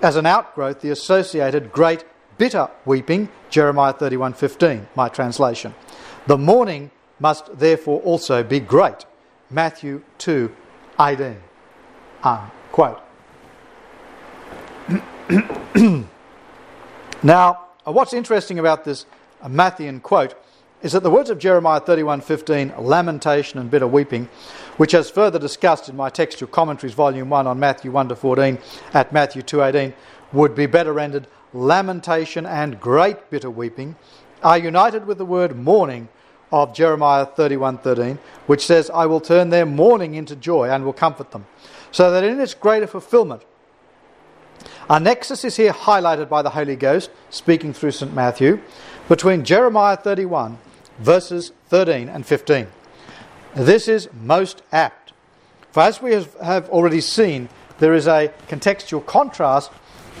[0.00, 2.04] as an outgrowth the associated great
[2.38, 5.74] bitter weeping, Jeremiah 31:15, my translation.
[6.28, 9.04] The mourning must therefore also be great,
[9.50, 11.36] Matthew 2:18.
[12.22, 13.00] Unquote.
[17.22, 19.06] now, uh, what's interesting about this
[19.46, 20.34] Matthean quote
[20.82, 24.28] is that the words of Jeremiah 31:15, lamentation and bitter weeping,
[24.76, 28.58] which as further discussed in my textual commentaries, volume 1 on Matthew 1 to 14
[28.92, 29.94] at Matthew 2:18,
[30.32, 33.96] would be better rendered lamentation and great bitter weeping,
[34.42, 36.08] are united with the word mourning
[36.52, 41.30] of Jeremiah 31:13, which says, "I will turn their mourning into joy and will comfort
[41.30, 41.46] them."
[41.90, 43.42] So that in its greater fulfillment,
[44.88, 48.14] our nexus is here highlighted by the Holy Ghost, speaking through St.
[48.14, 48.60] Matthew,
[49.08, 50.58] between Jeremiah 31
[50.98, 52.66] verses 13 and 15.
[53.54, 55.12] This is most apt.
[55.72, 59.70] For as we have already seen, there is a contextual contrast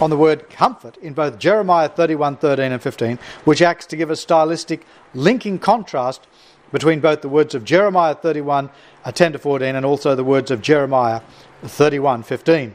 [0.00, 4.10] on the word comfort in both Jeremiah 31, 13 and 15, which acts to give
[4.10, 6.26] a stylistic linking contrast
[6.72, 8.70] between both the words of Jeremiah 31,
[9.04, 11.20] uh, 10 to 14, and also the words of Jeremiah
[11.62, 12.74] 31, 15.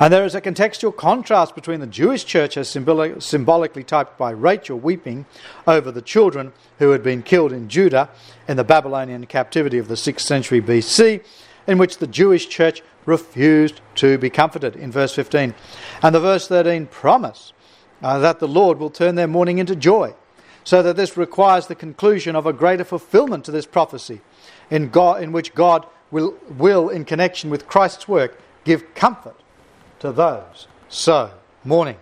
[0.00, 4.30] And there is a contextual contrast between the Jewish church as symbolic, symbolically typed by
[4.30, 5.26] Rachel weeping
[5.66, 8.10] over the children who had been killed in Judah
[8.48, 11.22] in the Babylonian captivity of the 6th century BC,
[11.66, 15.54] in which the Jewish church refused to be comforted in verse 15.
[16.02, 17.52] And the verse 13 promise
[18.02, 20.14] uh, that the Lord will turn their mourning into joy.
[20.62, 24.22] So that this requires the conclusion of a greater fulfillment to this prophecy,
[24.70, 29.36] in, God, in which God will, will, in connection with Christ's work, give comfort
[29.98, 31.32] to those so
[31.64, 31.96] mourning.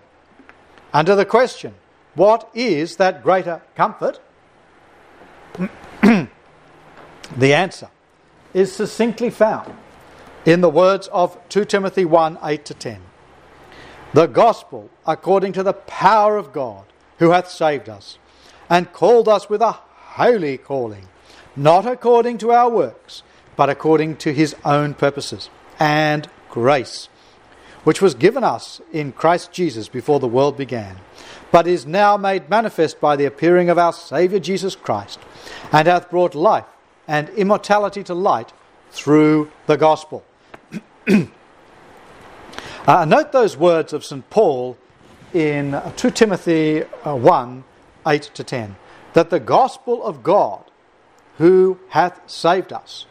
[0.92, 1.74] And to the question,
[2.14, 4.20] what is that greater comfort?
[6.02, 6.28] the
[7.54, 7.88] answer
[8.54, 9.74] is succinctly found
[10.44, 13.00] in the words of 2 Timothy 1 8 to 10.
[14.12, 16.84] The gospel according to the power of God,
[17.18, 18.18] who hath saved us,
[18.68, 21.08] and called us with a holy calling,
[21.56, 23.22] not according to our works,
[23.56, 27.08] but according to his own purposes and grace
[27.84, 30.96] which was given us in Christ Jesus before the world began,
[31.50, 35.18] but is now made manifest by the appearing of our Saviour Jesus Christ,
[35.72, 36.66] and hath brought life
[37.08, 38.52] and immortality to light
[38.90, 40.24] through the gospel.
[42.86, 44.28] Uh, note those words of St.
[44.30, 44.76] Paul
[45.34, 47.64] in 2 Timothy uh, 1
[48.06, 48.76] 8 to 10
[49.14, 50.64] that the gospel of God,
[51.38, 53.06] who hath saved us,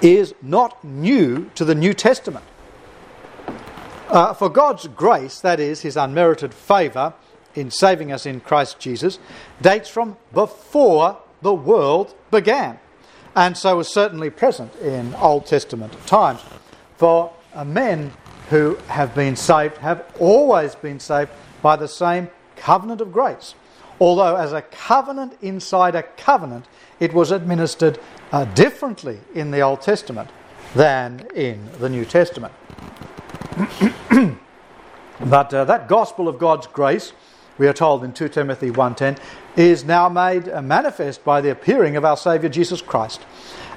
[0.00, 2.44] is not new to the New Testament.
[4.08, 7.14] Uh, for God's grace, that is, his unmerited favour
[7.54, 9.18] in saving us in Christ Jesus,
[9.60, 12.78] dates from before the world began,
[13.34, 16.40] and so was certainly present in Old Testament times.
[16.96, 18.12] For uh, men
[18.50, 21.30] who have been saved have always been saved
[21.62, 23.54] by the same covenant of grace.
[24.00, 26.66] Although, as a covenant inside a covenant,
[26.98, 27.98] it was administered
[28.32, 30.30] uh, differently in the Old Testament
[30.74, 32.52] than in the New Testament.
[35.24, 37.12] but uh, that gospel of God's grace,
[37.58, 39.18] we are told in 2 Timothy 1:10,
[39.56, 43.20] is now made uh, manifest by the appearing of our Saviour Jesus Christ,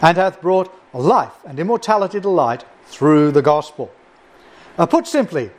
[0.01, 3.91] and hath brought life and immortality to light through the gospel.
[4.77, 5.51] Uh, put simply,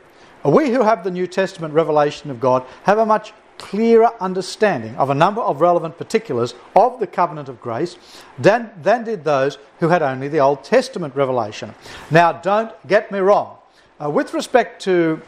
[0.43, 5.09] we who have the New Testament revelation of God have a much clearer understanding of
[5.09, 7.97] a number of relevant particulars of the covenant of grace
[8.37, 11.73] than, than did those who had only the Old Testament revelation.
[12.11, 13.57] Now, don't get me wrong.
[13.99, 15.21] Uh, with respect to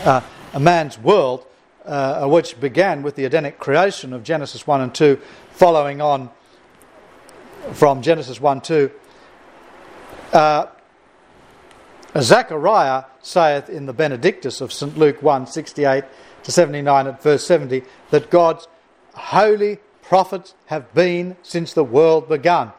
[0.00, 0.20] uh,
[0.52, 1.46] a man's world,
[1.88, 5.18] uh, which began with the Edenic creation of Genesis 1 and 2,
[5.52, 6.30] following on
[7.72, 8.90] from Genesis 1 2,
[10.32, 10.66] uh,
[12.18, 14.96] Zechariah saith in the Benedictus of St.
[14.98, 16.04] Luke 1 68
[16.42, 18.68] to 79 at verse 70 that God's
[19.14, 22.72] holy prophets have been since the world begun.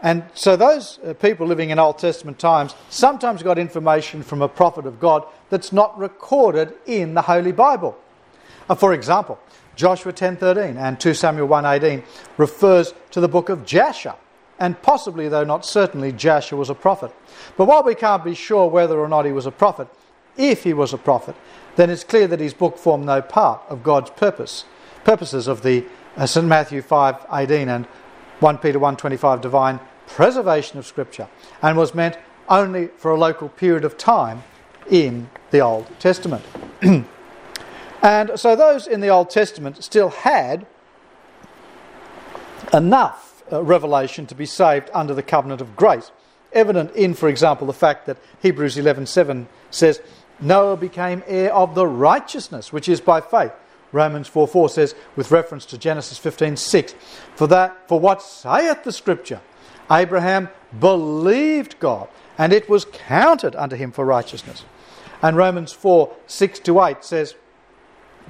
[0.00, 4.48] And so those uh, people living in Old Testament times sometimes got information from a
[4.48, 7.98] prophet of God that's not recorded in the Holy Bible.
[8.68, 9.38] Uh, for example,
[9.76, 12.02] Joshua 10:13 and 2 Samuel 1:18
[12.36, 14.14] refers to the book of Jasher,
[14.58, 17.12] and possibly though not certainly Jasher was a prophet.
[17.56, 19.88] But while we can't be sure whether or not he was a prophet,
[20.36, 21.36] if he was a prophet,
[21.76, 24.64] then it's clear that his book formed no part of God's purpose,
[25.04, 25.84] purposes of the
[26.16, 26.46] uh, St.
[26.46, 27.86] Matthew 5:18 and
[28.40, 31.28] 1 Peter 1:25 divine preservation of Scripture,
[31.62, 34.42] and was meant only for a local period of time
[34.90, 36.44] in the Old Testament.
[38.02, 40.66] and so those in the Old Testament still had
[42.72, 46.10] enough uh, revelation to be saved under the covenant of grace.
[46.52, 50.00] Evident in, for example, the fact that Hebrews 11:7 says,
[50.40, 53.52] Noah became heir of the righteousness which is by faith.
[53.90, 56.94] Romans 4 4 says, with reference to Genesis 15:6,
[57.34, 59.40] for, that, for what saith the scripture?
[59.90, 64.64] Abraham believed God, and it was counted unto him for righteousness.
[65.22, 67.34] And Romans 4 6 to 8 says,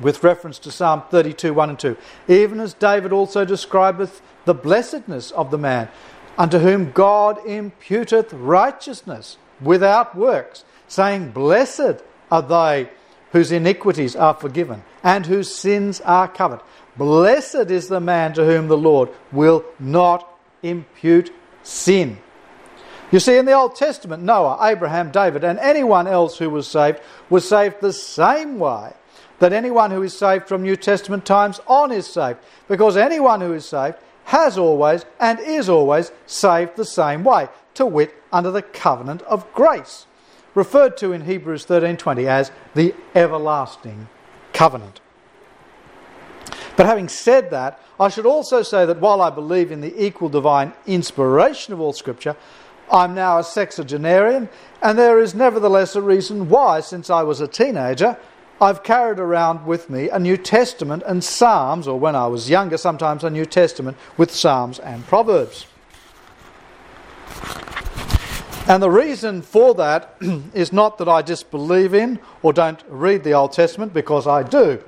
[0.00, 1.96] with reference to Psalm 32 1 and 2,
[2.28, 5.88] even as David also describeth the blessedness of the man,
[6.36, 12.90] unto whom God imputeth righteousness without works, saying, Blessed are they
[13.32, 16.60] whose iniquities are forgiven and whose sins are covered.
[16.96, 20.28] Blessed is the man to whom the Lord will not
[20.62, 21.32] impute
[21.62, 22.18] sin.
[23.10, 27.00] You see, in the Old Testament, Noah, Abraham, David, and anyone else who was saved
[27.30, 28.92] was saved the same way
[29.38, 32.38] that anyone who is saved from New Testament times on is saved.
[32.68, 37.86] Because anyone who is saved has always and is always saved the same way, to
[37.86, 40.06] wit, under the covenant of grace,
[40.54, 44.08] referred to in Hebrews 13:20 as the everlasting
[44.52, 45.00] covenant.
[46.76, 50.28] But having said that, I should also say that while I believe in the equal
[50.28, 52.36] divine inspiration of all Scripture,
[52.90, 54.48] I'm now a sexagenarian,
[54.82, 58.16] and there is nevertheless a reason why, since I was a teenager,
[58.60, 62.76] I've carried around with me a New Testament and Psalms, or when I was younger,
[62.76, 65.66] sometimes a New Testament with Psalms and Proverbs.
[68.66, 70.16] And the reason for that
[70.54, 74.82] is not that I disbelieve in or don't read the Old Testament, because I do.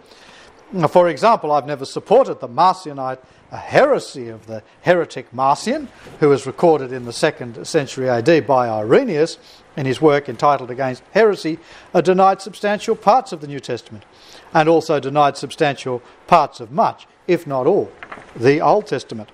[0.89, 6.93] For example, I've never supported the Marcionite heresy of the heretic Marcion, who was recorded
[6.93, 9.39] in the second century AD by Irenaeus
[9.77, 11.59] in his work entitled Against Heresy,
[11.95, 14.05] uh, denied substantial parts of the New Testament
[14.53, 17.91] and also denied substantial parts of much, if not all,
[18.35, 19.31] the Old Testament.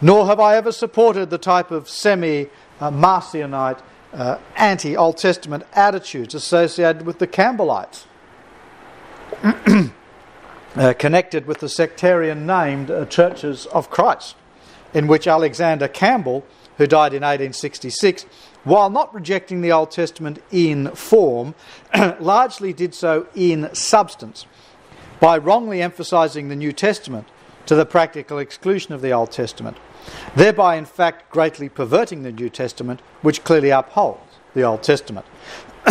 [0.00, 2.48] Nor have I ever supported the type of semi
[2.80, 3.80] Marcionite
[4.12, 8.04] uh, anti Old Testament attitudes associated with the Campbellites.
[10.76, 14.36] uh, connected with the sectarian named uh, Churches of Christ,
[14.94, 16.44] in which Alexander Campbell,
[16.78, 18.24] who died in 1866,
[18.64, 21.54] while not rejecting the Old Testament in form,
[22.20, 24.46] largely did so in substance
[25.20, 27.28] by wrongly emphasizing the New Testament
[27.66, 29.76] to the practical exclusion of the Old Testament,
[30.36, 35.26] thereby, in fact, greatly perverting the New Testament, which clearly upholds the Old Testament.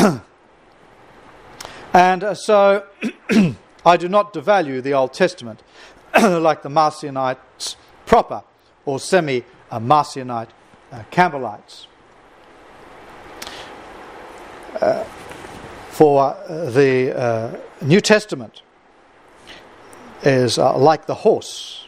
[1.94, 2.86] and uh, so
[3.86, 5.62] I do not devalue the Old Testament
[6.16, 7.76] like the Marcionites
[8.06, 8.44] proper
[8.86, 10.50] or semi Marcionite
[10.92, 11.88] uh, Campbellites.
[14.82, 15.04] Uh,
[15.90, 18.62] for uh, the uh, New Testament
[20.22, 21.88] is uh, like the horse,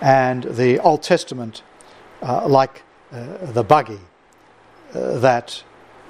[0.00, 1.62] and the Old Testament
[2.22, 4.00] uh, like the buggy
[4.92, 5.62] that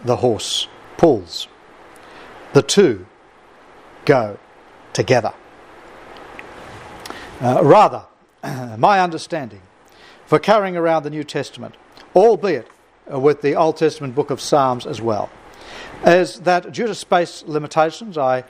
[0.05, 1.49] the horse pulls.
[2.55, 3.07] The two
[4.07, 4.39] go
[4.95, 5.35] together.
[7.43, 8.05] rather,
[8.79, 9.61] my understanding
[10.27, 11.77] for carrying around the New Testament,
[12.15, 12.69] albeit
[13.13, 15.31] uh, with the Old Testament book of Psalms as well,
[16.07, 18.45] is that due to space limitations, I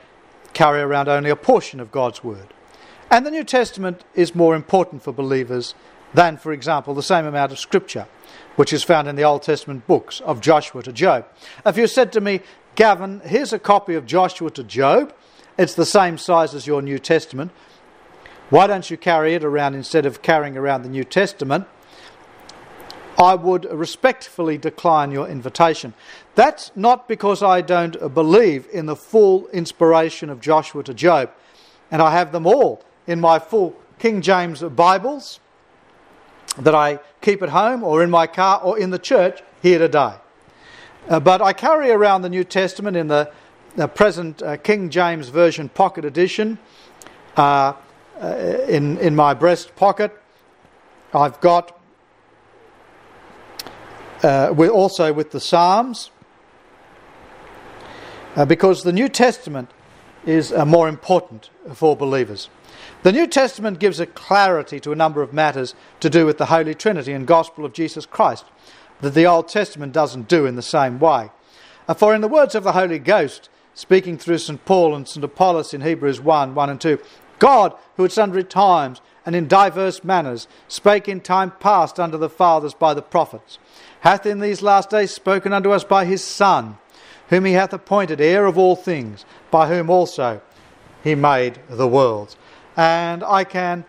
[0.53, 2.55] carry around only a portion of God's Word.
[3.11, 5.75] And the New Testament is more important for believers
[6.15, 8.07] than, for example, the same amount of Scripture,
[8.57, 11.27] which is found in the Old Testament books of Joshua to Job.
[11.67, 12.41] If you said to me,
[12.77, 15.13] Gavin, here's a copy of Joshua to Job,
[15.59, 17.53] it's the same size as your New Testament.
[18.51, 21.67] Why don't you carry it around instead of carrying around the New Testament?
[23.19, 25.95] I would respectfully decline your invitation.
[26.35, 31.31] That's not because I don't believe in the full inspiration of Joshua to Job,
[31.91, 35.41] and I have them all in my full King James Bibles
[36.59, 40.15] that I keep at home or in my car or in the church here today.
[41.09, 43.31] Uh, but I carry around the New Testament in the,
[43.77, 46.59] the present uh, King James Version Pocket Edition
[47.37, 47.75] uh,
[48.21, 48.37] uh
[48.69, 50.13] in, in my breast pocket.
[51.13, 51.81] I've got
[54.25, 56.11] uh, with also with the Psalms,
[58.37, 59.71] uh, because the New Testament
[60.25, 62.49] is uh, more important for believers.
[63.03, 66.47] The New Testament gives a clarity to a number of matters to do with the
[66.47, 68.47] Holy Trinity and gospel of Jesus Christ
[69.01, 71.31] that the Old Testament doesn't do in the same way.
[71.87, 74.65] Uh, for in the words of the Holy Ghost, speaking through St.
[74.65, 75.23] Paul and St.
[75.23, 76.99] Apollos in Hebrews 1 1 and 2,
[77.39, 82.29] God, who at sundry times and in diverse manners spake in time past unto the
[82.29, 83.59] fathers by the prophets,
[84.01, 86.79] hath in these last days spoken unto us by his Son,
[87.29, 90.41] whom he hath appointed heir of all things, by whom also
[91.03, 92.37] he made the worlds.
[92.77, 93.85] And I can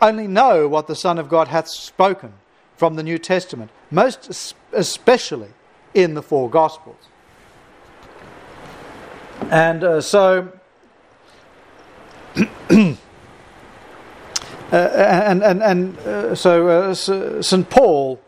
[0.00, 2.34] only know what the Son of God hath spoken
[2.76, 5.50] from the New Testament, most especially
[5.94, 7.08] in the four Gospels.
[9.50, 10.52] And uh, so,
[12.36, 12.98] and,
[14.72, 17.68] and, and uh, so uh, St.
[17.68, 18.20] Paul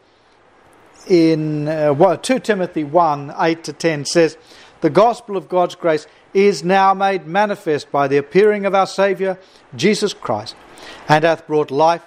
[1.06, 4.36] in uh, 2 Timothy 1 8 to 10 says,
[4.80, 9.38] The gospel of God's grace is now made manifest by the appearing of our Saviour,
[9.74, 10.56] Jesus Christ,
[11.08, 12.02] and hath brought life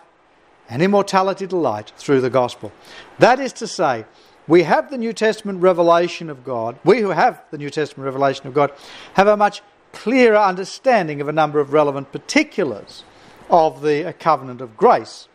[0.70, 2.72] and immortality to light through the gospel.
[3.20, 4.06] That is to say,
[4.48, 6.78] we have the New Testament revelation of God.
[6.84, 8.72] We who have the New Testament revelation of God
[9.14, 9.62] have a much
[9.98, 13.04] clearer understanding of a number of relevant particulars
[13.50, 15.28] of the covenant of grace,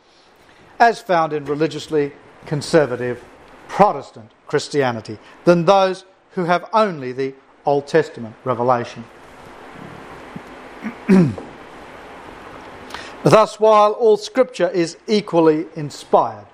[0.78, 2.12] as found in religiously
[2.46, 3.24] conservative
[3.66, 7.34] Protestant Christianity, than those who have only the
[7.66, 9.04] Old Testament revelation.
[13.24, 16.46] Thus, while all Scripture is equally inspired,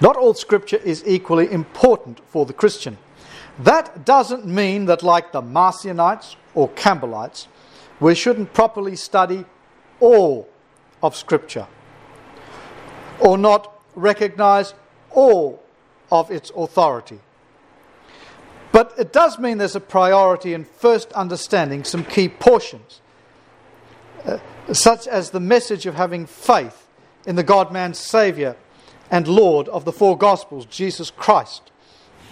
[0.00, 2.98] not all Scripture is equally important for the Christian.
[3.58, 7.46] That doesn't mean that, like the Marcionites or Campbellites,
[8.00, 9.44] we shouldn't properly study
[10.00, 10.48] all
[11.02, 11.66] of Scripture
[13.20, 14.74] or not recognize
[15.10, 15.62] all
[16.10, 17.20] of its authority.
[18.72, 23.00] But it does mean there's a priority in first understanding some key portions,
[24.24, 24.38] uh,
[24.72, 26.88] such as the message of having faith
[27.24, 28.56] in the God man Saviour
[29.10, 31.70] and Lord of the four Gospels, Jesus Christ,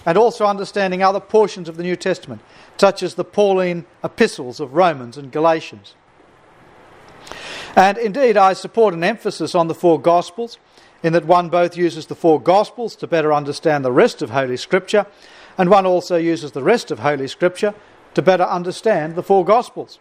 [0.04, 2.40] and also understanding other portions of the New Testament,
[2.76, 5.94] such as the Pauline epistles of Romans and Galatians.
[7.76, 10.58] And indeed, I support an emphasis on the four Gospels,
[11.02, 14.56] in that one both uses the four Gospels to better understand the rest of Holy
[14.56, 15.06] Scripture,
[15.56, 17.74] and one also uses the rest of Holy Scripture
[18.14, 19.98] to better understand the four Gospels.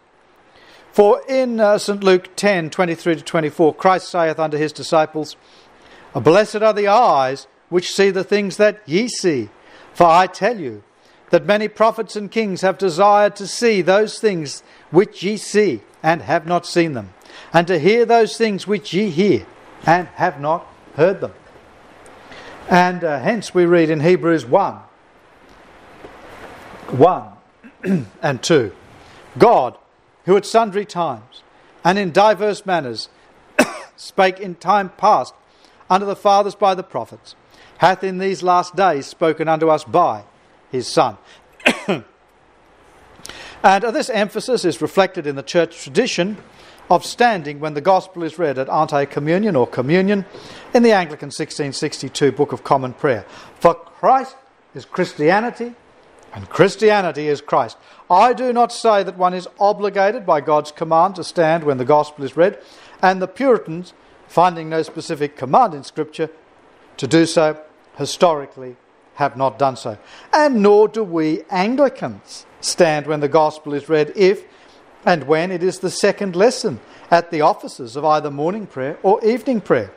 [0.92, 2.04] For in uh, St.
[2.04, 5.36] Luke 10 23 to 24, Christ saith unto his disciples,
[6.14, 9.48] Blessed are the eyes which see the things that ye see.
[9.94, 10.82] For I tell you
[11.30, 16.22] that many prophets and kings have desired to see those things which ye see, and
[16.22, 17.14] have not seen them,
[17.52, 19.46] and to hear those things which ye hear,
[19.86, 20.66] and have not
[20.96, 21.32] heard them.
[22.68, 24.78] And uh, hence we read in Hebrews 1
[26.88, 27.32] 1
[28.22, 28.72] and 2
[29.38, 29.78] God,
[30.26, 31.42] who at sundry times
[31.84, 33.08] and in diverse manners
[33.96, 35.34] spake in time past
[35.88, 37.34] unto the fathers by the prophets,
[37.82, 40.22] hath in these last days spoken unto us by
[40.70, 41.18] his Son.
[41.88, 42.04] and
[43.64, 46.38] this emphasis is reflected in the church tradition
[46.88, 50.24] of standing when the gospel is read at ante communion or communion
[50.72, 53.26] in the Anglican 1662 Book of Common Prayer.
[53.58, 54.36] For Christ
[54.76, 55.74] is Christianity,
[56.32, 57.76] and Christianity is Christ.
[58.08, 61.84] I do not say that one is obligated by God's command to stand when the
[61.84, 62.60] gospel is read,
[63.02, 63.92] and the Puritans
[64.28, 66.30] finding no specific command in Scripture
[66.98, 67.60] to do so,
[67.96, 68.76] historically
[69.14, 69.98] have not done so.
[70.32, 74.44] And nor do we Anglicans stand when the Gospel is read if
[75.04, 76.80] and when it is the second lesson
[77.10, 79.92] at the offices of either morning prayer or evening prayer.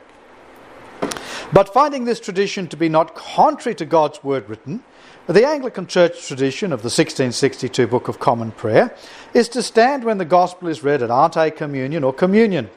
[1.52, 4.82] But finding this tradition to be not contrary to God's word written,
[5.28, 8.94] the Anglican Church tradition of the 1662 Book of Common Prayer
[9.32, 12.68] is to stand when the Gospel is read at ante communion or communion.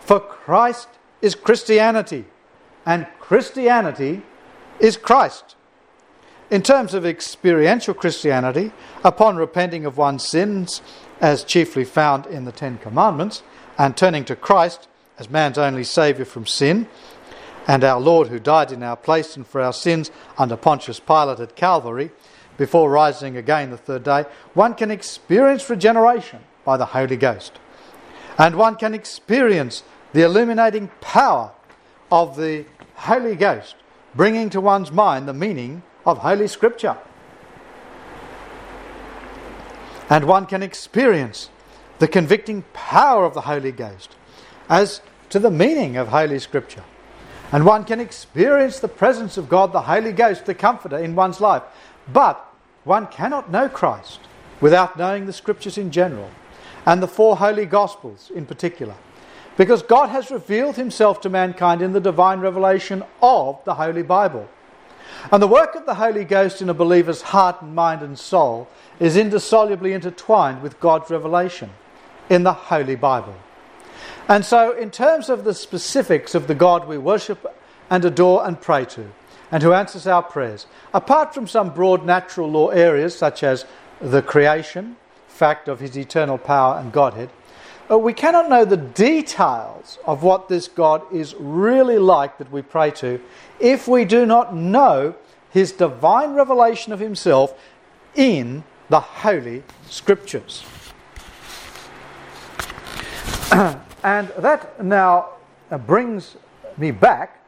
[0.00, 0.88] For Christ
[1.20, 2.24] is Christianity,
[2.86, 4.22] and Christianity
[4.80, 5.56] is Christ.
[6.50, 10.82] In terms of experiential Christianity, upon repenting of one's sins,
[11.20, 13.42] as chiefly found in the Ten Commandments,
[13.78, 16.88] and turning to Christ as man's only Saviour from sin,
[17.66, 21.40] and our Lord who died in our place and for our sins under Pontius Pilate
[21.40, 22.10] at Calvary,
[22.58, 27.58] before rising again the third day, one can experience regeneration by the Holy Ghost.
[28.38, 31.52] And one can experience the illuminating power
[32.10, 33.76] of the Holy Ghost,
[34.14, 36.96] bringing to one's mind the meaning of Holy Scripture.
[40.10, 41.48] And one can experience
[41.98, 44.16] the convicting power of the Holy Ghost
[44.68, 45.00] as
[45.30, 46.84] to the meaning of Holy Scripture.
[47.52, 51.40] And one can experience the presence of God, the Holy Ghost, the Comforter in one's
[51.40, 51.62] life.
[52.12, 52.44] But
[52.84, 54.20] one cannot know Christ
[54.60, 56.30] without knowing the Scriptures in general
[56.84, 58.94] and the four Holy Gospels in particular.
[59.56, 64.48] Because God has revealed himself to mankind in the divine revelation of the Holy Bible.
[65.30, 68.68] And the work of the Holy Ghost in a believer's heart and mind and soul
[68.98, 71.70] is indissolubly intertwined with God's revelation
[72.30, 73.34] in the Holy Bible.
[74.28, 77.46] And so, in terms of the specifics of the God we worship
[77.90, 79.10] and adore and pray to,
[79.50, 83.66] and who answers our prayers, apart from some broad natural law areas such as
[84.00, 84.96] the creation,
[85.28, 87.30] fact of his eternal power and Godhead,
[87.98, 92.90] we cannot know the details of what this God is really like that we pray
[92.92, 93.20] to
[93.60, 95.14] if we do not know
[95.50, 97.58] his divine revelation of himself
[98.14, 100.64] in the Holy Scriptures.
[104.02, 105.28] and that now
[105.70, 106.36] uh, brings
[106.78, 107.42] me back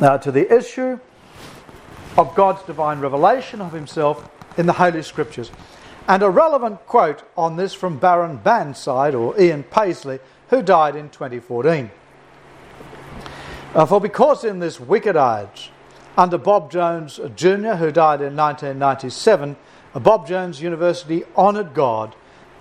[0.00, 0.98] uh, to the issue
[2.16, 5.50] of God's divine revelation of himself in the Holy Scriptures.
[6.08, 11.10] And a relevant quote on this from Baron Bannside, or Ian Paisley, who died in
[11.10, 11.90] 2014.
[13.74, 15.70] Uh, for because in this wicked age,
[16.16, 19.56] under Bob Jones Jr., who died in 1997,
[19.94, 22.14] Bob Jones University honoured God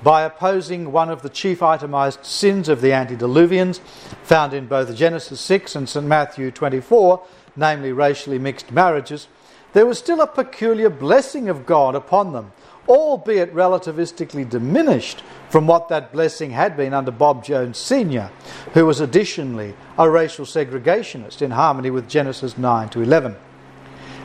[0.04, 3.80] by opposing one of the chief itemized sins of the antediluvians,
[4.24, 6.06] found in both Genesis 6 and St.
[6.06, 7.24] Matthew 24,
[7.56, 9.28] namely racially mixed marriages,
[9.74, 12.54] there was still a peculiar blessing of God upon them,
[12.88, 18.30] albeit relativistically diminished from what that blessing had been under Bob Jones Sr.,
[18.74, 23.36] who was additionally a racial segregationist in harmony with Genesis 9 to 11.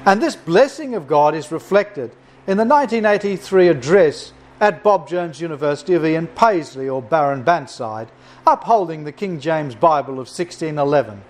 [0.07, 2.11] And this blessing of God is reflected
[2.47, 8.09] in the 1983 address at Bob Jones University of Ian Paisley or Baron Bannside,
[8.47, 11.23] upholding the King James Bible of 1611,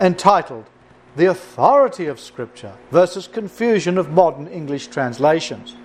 [0.00, 0.66] entitled
[1.16, 5.76] The Authority of Scripture versus Confusion of Modern English Translations.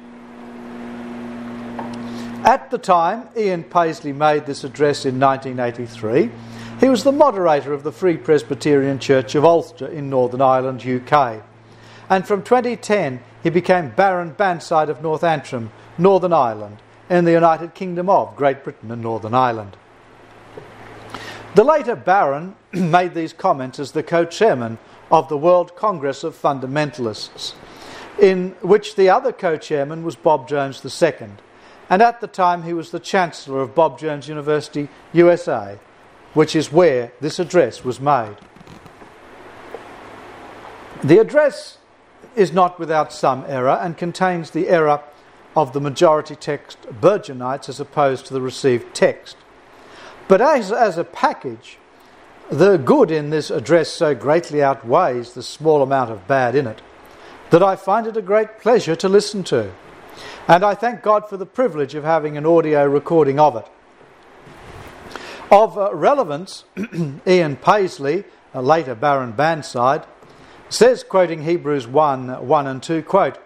[2.43, 6.31] At the time Ian Paisley made this address in 1983,
[6.79, 11.43] he was the moderator of the Free Presbyterian Church of Ulster in Northern Ireland, UK.
[12.09, 16.77] And from 2010, he became Baron Bannside of North Antrim, Northern Ireland,
[17.09, 19.75] in the United Kingdom of Great Britain and Northern Ireland.
[21.55, 24.77] The later Baron made these comments as the co chairman
[25.11, 27.53] of the World Congress of Fundamentalists,
[28.17, 31.31] in which the other co chairman was Bob Jones II,
[31.89, 35.79] and at the time he was the Chancellor of Bob Jones University, USA,
[36.33, 38.35] which is where this address was made.
[41.03, 41.77] The address
[42.35, 45.01] is not without some error and contains the error
[45.55, 49.37] of the majority text Burgonites as opposed to the received text.
[50.27, 51.77] But as, as a package,
[52.49, 56.81] the good in this address so greatly outweighs the small amount of bad in it
[57.49, 59.71] that I find it a great pleasure to listen to.
[60.47, 63.68] And I thank God for the privilege of having an audio recording of it.
[65.51, 66.66] Of uh, relevance,
[67.28, 70.05] Ian Paisley, a later Baron Bannside,
[70.70, 73.38] says, quoting Hebrews 1 1 and 2, quote,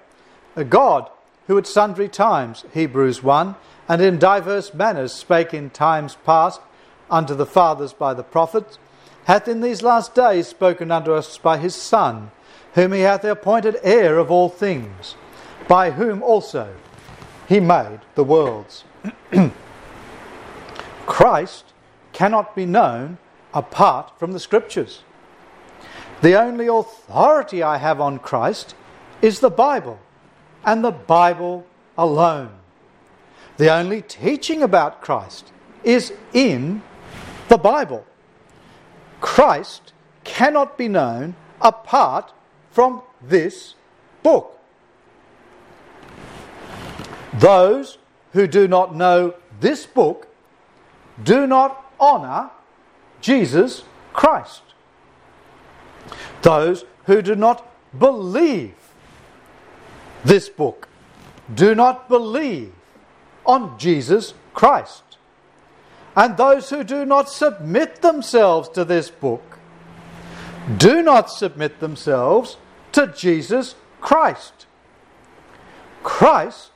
[0.69, 1.09] God
[1.47, 3.55] who at sundry times, Hebrews 1,
[3.89, 6.61] and in divers manners spake in times past
[7.09, 8.79] unto the fathers by the prophets,
[9.25, 12.31] hath in these last days spoken unto us by his Son,
[12.75, 15.15] whom he hath appointed heir of all things,
[15.67, 16.75] by whom also
[17.47, 18.83] he made the worlds.
[21.05, 21.65] Christ
[22.13, 23.17] cannot be known
[23.53, 25.03] apart from the Scriptures.
[26.21, 28.75] The only authority I have on Christ
[29.21, 29.99] is the Bible
[30.65, 31.65] and the Bible
[31.97, 32.51] alone.
[33.57, 35.51] The only teaching about Christ
[35.83, 36.81] is in
[37.49, 38.05] the Bible.
[39.21, 39.93] Christ
[40.23, 42.33] cannot be known apart
[42.71, 43.75] from this
[44.23, 44.59] book.
[47.39, 47.97] Those
[48.33, 50.27] who do not know this book
[51.23, 52.49] do not honour
[53.21, 54.61] Jesus Christ.
[56.41, 57.65] Those who do not
[57.97, 58.75] believe
[60.25, 60.87] this book
[61.53, 62.73] do not believe
[63.45, 65.03] on Jesus Christ.
[66.15, 69.57] And those who do not submit themselves to this book
[70.77, 72.57] do not submit themselves
[72.91, 74.65] to Jesus Christ.
[76.03, 76.71] Christ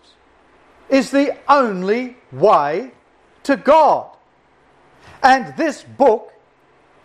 [0.90, 2.92] is the only way
[3.44, 4.16] to God.
[5.24, 6.34] And this book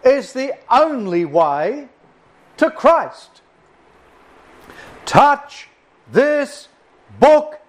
[0.05, 1.89] is the only way
[2.57, 3.43] to Christ.
[5.07, 5.69] Touch
[6.11, 6.69] this
[7.19, 7.61] book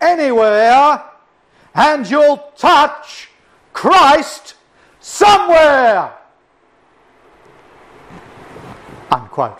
[0.00, 1.04] anywhere
[1.74, 3.28] and you'll touch
[3.72, 4.54] Christ
[5.00, 6.12] somewhere.
[9.10, 9.58] Unquote.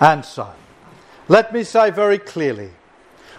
[0.00, 0.52] And so,
[1.28, 2.70] let me say very clearly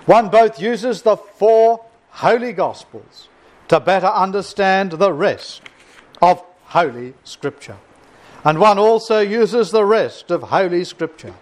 [0.05, 3.27] one both uses the four holy gospels
[3.67, 5.61] to better understand the rest
[6.21, 7.77] of Holy Scripture.
[8.43, 11.33] And one also uses the rest of Holy Scripture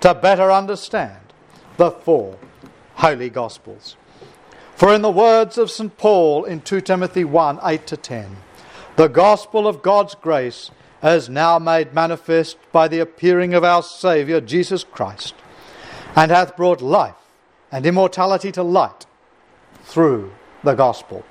[0.00, 1.32] to better understand
[1.78, 2.38] the four
[2.96, 3.96] Holy Gospels.
[4.74, 5.96] For in the words of St.
[5.96, 8.36] Paul in 2 Timothy 1 8 to 10,
[8.96, 10.70] the gospel of God's grace
[11.02, 15.34] is now made manifest by the appearing of our Saviour Jesus Christ,
[16.14, 17.14] and hath brought life
[17.70, 19.06] and immortality to light
[19.82, 20.32] through
[20.62, 21.24] the gospel.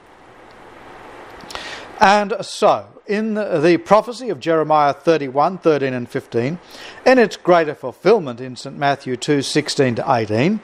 [2.00, 6.60] And so, in the prophecy of Jeremiah 31, 13, and 15,
[7.06, 8.76] in its greater fulfillment in St.
[8.76, 10.60] Matthew 2, 16 to 18.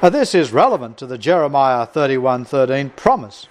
[0.00, 3.48] Uh, this is relevant to the Jeremiah 31, 13 promise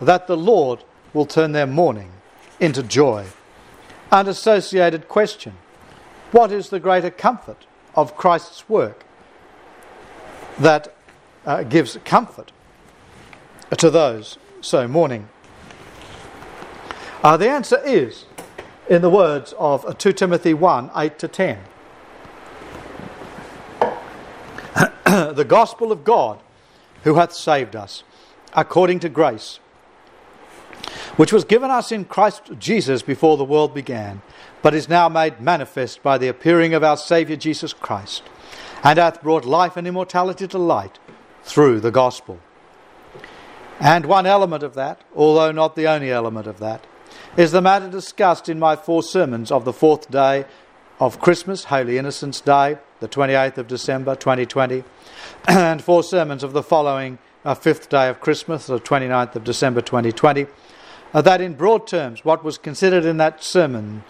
[0.00, 2.12] that the Lord will turn their mourning
[2.58, 3.26] into joy.
[4.10, 5.54] And associated question
[6.32, 9.04] What is the greater comfort of Christ's work
[10.58, 10.94] that
[11.46, 12.52] uh, gives comfort
[13.76, 15.28] to those so mourning?
[17.22, 18.24] Uh, the answer is
[18.88, 21.58] in the words of 2 Timothy 1 8 to 10.
[25.34, 26.40] the gospel of God,
[27.04, 28.04] who hath saved us,
[28.54, 29.58] according to grace,
[31.16, 34.22] which was given us in Christ Jesus before the world began,
[34.62, 38.22] but is now made manifest by the appearing of our Saviour Jesus Christ,
[38.82, 40.98] and hath brought life and immortality to light
[41.42, 42.38] through the gospel.
[43.78, 46.86] And one element of that, although not the only element of that,
[47.36, 50.44] is the matter discussed in my four sermons of the fourth day
[50.98, 54.84] of Christmas, Holy Innocents' Day, the 28th of December 2020,
[55.48, 59.80] and four sermons of the following uh, fifth day of Christmas, the 29th of December
[59.80, 60.46] 2020,
[61.14, 64.04] uh, that in broad terms, what was considered in that sermon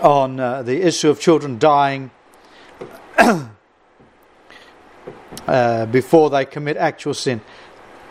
[0.00, 2.10] on uh, the issue of children dying
[5.46, 7.40] uh, before they commit actual sin,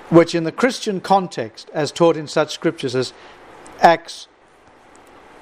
[0.10, 3.14] which in the Christian context, as taught in such scriptures as
[3.80, 4.28] Acts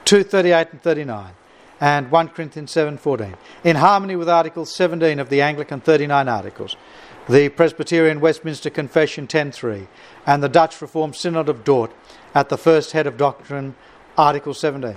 [0.05, 1.33] 2:38 and 39,
[1.81, 6.75] and 1 Corinthians 7:14, in harmony with Article 17 of the Anglican 39 Articles,
[7.27, 9.87] the Presbyterian Westminster Confession 10.3,
[10.25, 11.91] and the Dutch Reformed Synod of Dort
[12.33, 13.75] at the first head of doctrine,
[14.17, 14.95] Article 17.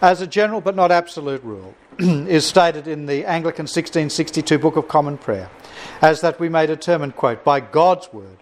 [0.00, 4.88] As a general but not absolute rule, is stated in the Anglican 1662 Book of
[4.88, 5.50] Common Prayer,
[6.00, 8.38] as that we may determine, quote, by God's word,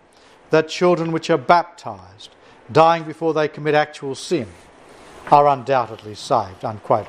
[0.51, 2.31] that children which are baptized,
[2.73, 4.49] dying before they commit actual sin,
[5.31, 7.07] are undoubtedly saved, unquote.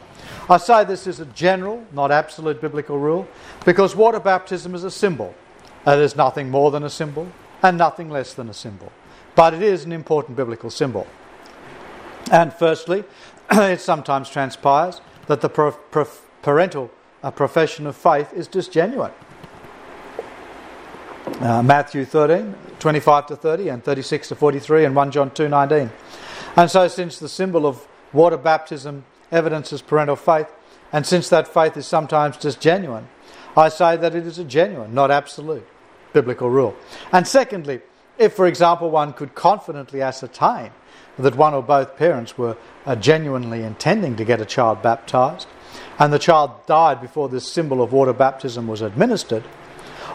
[0.49, 3.27] I say this is a general, not absolute biblical rule,
[3.65, 5.33] because water baptism is a symbol.
[5.87, 7.31] It is nothing more than a symbol
[7.63, 8.91] and nothing less than a symbol.
[9.35, 11.07] But it is an important biblical symbol.
[12.31, 13.03] And firstly,
[13.51, 15.49] it sometimes transpires that the
[16.41, 16.91] parental
[17.23, 19.11] uh, profession of faith is disgenuine.
[21.39, 25.91] Uh, Matthew 13, 25 to 30, and 36 to 43, and 1 John 2, 19.
[26.55, 30.47] And so, since the symbol of water baptism evidences parental faith,
[30.91, 33.07] and since that faith is sometimes just genuine,
[33.55, 35.67] I say that it is a genuine, not absolute,
[36.13, 36.75] biblical rule.
[37.11, 37.81] And secondly,
[38.17, 40.71] if, for example, one could confidently ascertain
[41.17, 45.47] that one or both parents were uh, genuinely intending to get a child baptized,
[45.99, 49.43] and the child died before this symbol of water baptism was administered,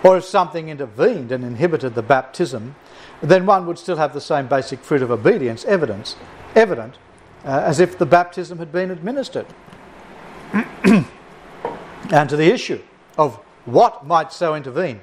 [0.03, 2.75] or if something intervened and inhibited the baptism,
[3.23, 6.17] then one would still have the same basic fruit of obedience evidence,
[6.55, 6.97] evident
[7.45, 9.47] uh, as if the baptism had been administered.
[10.53, 12.83] and to the issue
[13.17, 15.01] of what might so intervene,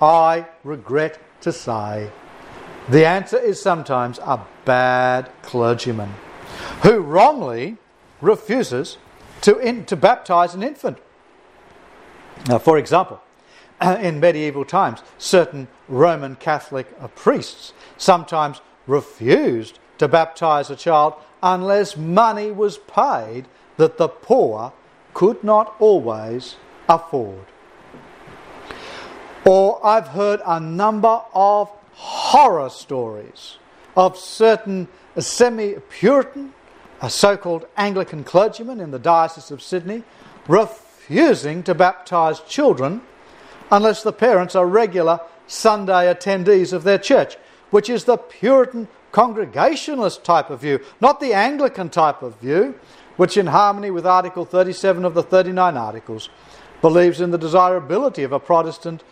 [0.00, 2.10] I regret to say
[2.88, 6.14] the answer is sometimes a bad clergyman
[6.82, 7.76] who wrongly
[8.20, 8.98] refuses
[9.42, 10.98] to, in, to baptize an infant.
[12.48, 13.20] Now, for example,
[13.82, 22.50] in medieval times, certain Roman Catholic priests sometimes refused to baptize a child unless money
[22.50, 24.72] was paid that the poor
[25.14, 26.56] could not always
[26.88, 27.46] afford.
[29.44, 33.56] Or I've heard a number of horror stories
[33.96, 36.52] of certain semi Puritan,
[37.08, 40.02] so called Anglican clergyman in the Diocese of Sydney
[40.46, 43.00] refusing to baptise children
[43.70, 47.36] unless the parents are regular Sunday attendees of their church,
[47.70, 52.74] which is the Puritan Congregationalist type of view, not the Anglican type of view,
[53.16, 56.28] which, in harmony with Article 37 of the 39 Articles,
[56.80, 59.02] believes in the desirability of a Protestant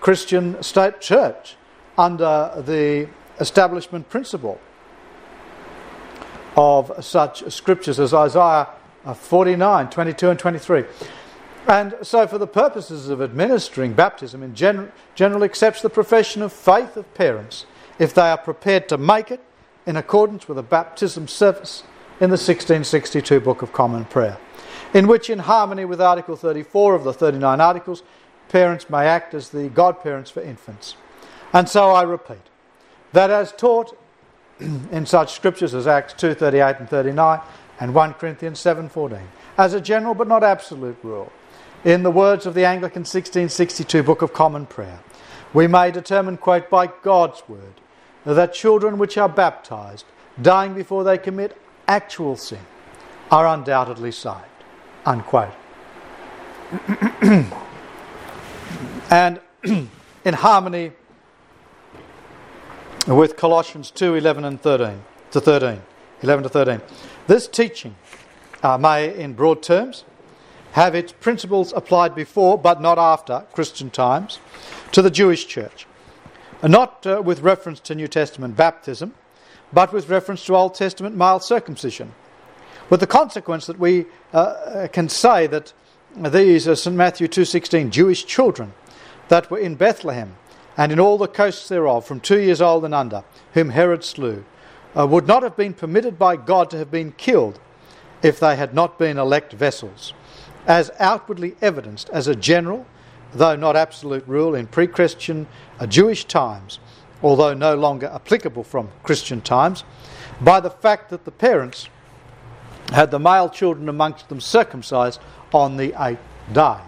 [0.00, 1.56] Christian state church
[1.96, 3.08] under the
[3.40, 4.60] establishment principle
[6.58, 8.66] of such scriptures as Isaiah
[9.04, 10.84] uh, 49, 22, and 23.
[11.68, 16.52] And so, for the purposes of administering baptism, in gen- general accepts the profession of
[16.52, 17.64] faith of parents
[18.00, 19.40] if they are prepared to make it
[19.86, 21.84] in accordance with a baptism service
[22.20, 24.36] in the 1662 Book of Common Prayer,
[24.92, 28.02] in which, in harmony with Article 34 of the 39 Articles,
[28.48, 30.96] parents may act as the godparents for infants.
[31.52, 32.48] And so I repeat
[33.12, 33.97] that as taught
[34.90, 37.40] in such scriptures as Acts 2 38 and 39
[37.80, 39.20] and 1 Corinthians 7 14,
[39.56, 41.32] as a general but not absolute rule,
[41.84, 44.98] in the words of the Anglican 1662 Book of Common Prayer,
[45.54, 47.74] we may determine, quote, by God's word,
[48.24, 50.04] that children which are baptized,
[50.42, 51.56] dying before they commit
[51.86, 52.58] actual sin,
[53.30, 54.44] are undoubtedly saved,
[55.06, 55.54] unquote.
[59.10, 59.40] and
[60.24, 60.92] in harmony
[63.06, 65.82] with Colossians 2 11 and 13 to 13.
[66.22, 66.80] 11 to 13.
[67.26, 67.94] This teaching
[68.62, 70.04] uh, may, in broad terms,
[70.72, 74.38] have its principles applied before but not after Christian times
[74.92, 75.86] to the Jewish church.
[76.62, 79.14] Not uh, with reference to New Testament baptism,
[79.72, 82.12] but with reference to Old Testament male circumcision.
[82.90, 85.72] With the consequence that we uh, can say that
[86.16, 86.96] these are St.
[86.96, 88.72] Matthew 2.16 Jewish children
[89.28, 90.34] that were in Bethlehem
[90.78, 94.44] and in all the coasts thereof, from two years old and under, whom Herod slew,
[94.96, 97.58] uh, would not have been permitted by God to have been killed
[98.22, 100.14] if they had not been elect vessels,
[100.68, 102.86] as outwardly evidenced as a general,
[103.34, 105.48] though not absolute rule in pre Christian
[105.80, 106.78] uh, Jewish times,
[107.24, 109.82] although no longer applicable from Christian times,
[110.40, 111.88] by the fact that the parents
[112.92, 115.20] had the male children amongst them circumcised
[115.52, 116.22] on the eighth
[116.52, 116.78] day.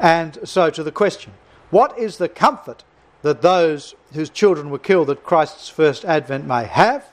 [0.00, 1.32] And so, to the question
[1.70, 2.84] what is the comfort
[3.26, 7.04] that those whose children were killed at Christ's first advent may have?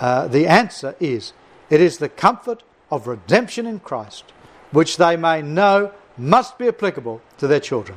[0.00, 1.32] Uh, the answer is
[1.70, 4.24] it is the comfort of redemption in Christ,
[4.72, 7.96] which they may know must be applicable to their children.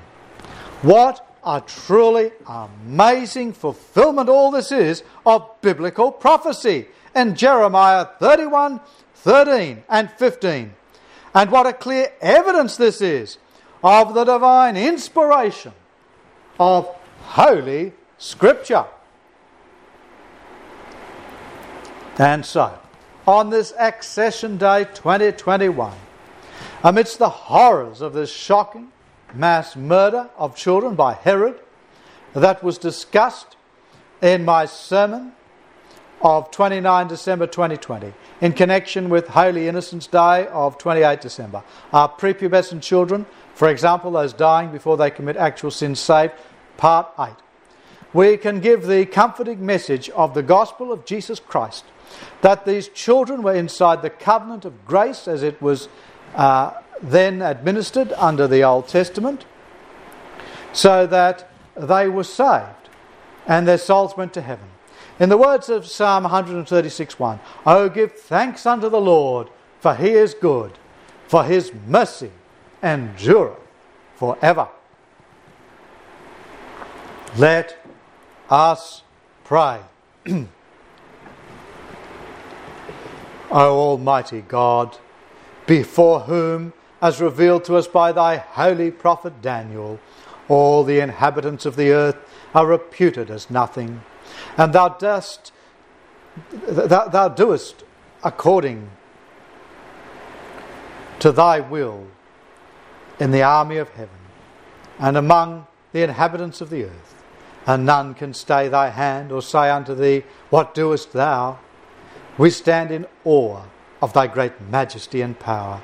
[0.83, 8.81] What a truly amazing fulfillment all this is of biblical prophecy in Jeremiah 31
[9.15, 10.75] 13 and 15.
[11.33, 13.39] And what a clear evidence this is
[13.83, 15.73] of the divine inspiration
[16.59, 16.95] of
[17.27, 18.85] Holy Scripture.
[22.17, 22.77] And so,
[23.27, 25.93] on this accession day 2021,
[26.83, 28.91] amidst the horrors of this shocking
[29.33, 31.59] mass murder of children by Herod
[32.33, 33.57] that was discussed
[34.21, 35.33] in my sermon
[36.21, 41.63] of 29 December 2020 in connection with Holy Innocents' Day of 28 December.
[41.91, 46.33] Our prepubescent children, for example, those dying before they commit actual sin, saved?
[46.77, 47.29] Part 8.
[48.13, 51.85] We can give the comforting message of the gospel of Jesus Christ
[52.41, 55.89] that these children were inside the covenant of grace as it was
[56.35, 56.71] uh,
[57.01, 59.45] then administered under the Old Testament,
[60.73, 62.89] so that they were saved
[63.47, 64.67] and their souls went to heaven.
[65.19, 69.49] In the words of Psalm 136 1, Oh, give thanks unto the Lord,
[69.79, 70.77] for he is good,
[71.27, 72.31] for his mercy
[72.83, 73.59] endureth
[74.15, 74.67] forever.
[77.37, 77.77] Let
[78.49, 79.03] us
[79.43, 79.81] pray.
[80.27, 80.47] o
[83.51, 84.97] Almighty God,
[85.65, 89.99] before whom, as revealed to us by thy holy prophet Daniel,
[90.47, 92.17] all the inhabitants of the earth
[92.53, 94.01] are reputed as nothing
[94.57, 95.51] and thou dost
[96.51, 97.83] thou, thou doest
[98.23, 98.89] according
[101.19, 102.07] to thy will
[103.19, 104.19] in the army of heaven
[104.99, 107.24] and among the inhabitants of the earth,
[107.65, 111.59] and none can stay thy hand or say unto thee, What doest thou?
[112.37, 113.63] We stand in awe
[114.01, 115.81] of thy great majesty and power.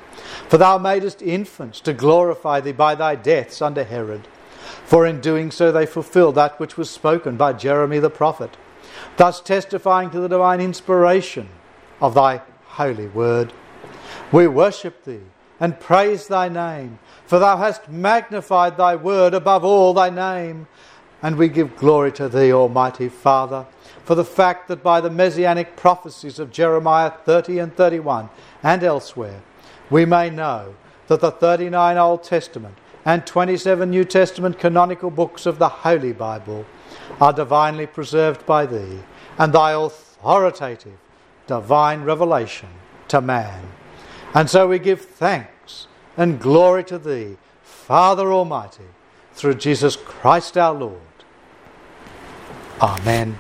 [0.50, 4.28] For thou madest infants to glorify thee by thy deaths under Herod
[4.86, 8.58] for in doing so they fulfilled that which was spoken by Jeremy the prophet,
[9.18, 11.50] thus testifying to the divine inspiration
[12.00, 13.54] of thy holy word.
[14.32, 15.22] We worship thee
[15.60, 20.68] and praise thy name, for thou hast magnified thy word above all thy name.
[21.22, 23.66] And we give glory to thee, Almighty Father,
[24.04, 28.30] for the fact that by the messianic prophecies of Jeremiah 30 and 31
[28.64, 29.42] and elsewhere,
[29.90, 30.76] we may know
[31.08, 36.66] that the 39 Old Testament and 27 New Testament canonical books of the Holy Bible
[37.20, 39.00] are divinely preserved by Thee
[39.38, 40.98] and Thy authoritative
[41.48, 42.70] divine revelation
[43.10, 43.62] to man.
[44.34, 48.86] And so we give thanks and glory to Thee, Father Almighty,
[49.34, 51.02] through Jesus Christ our Lord.
[52.82, 53.38] Amen.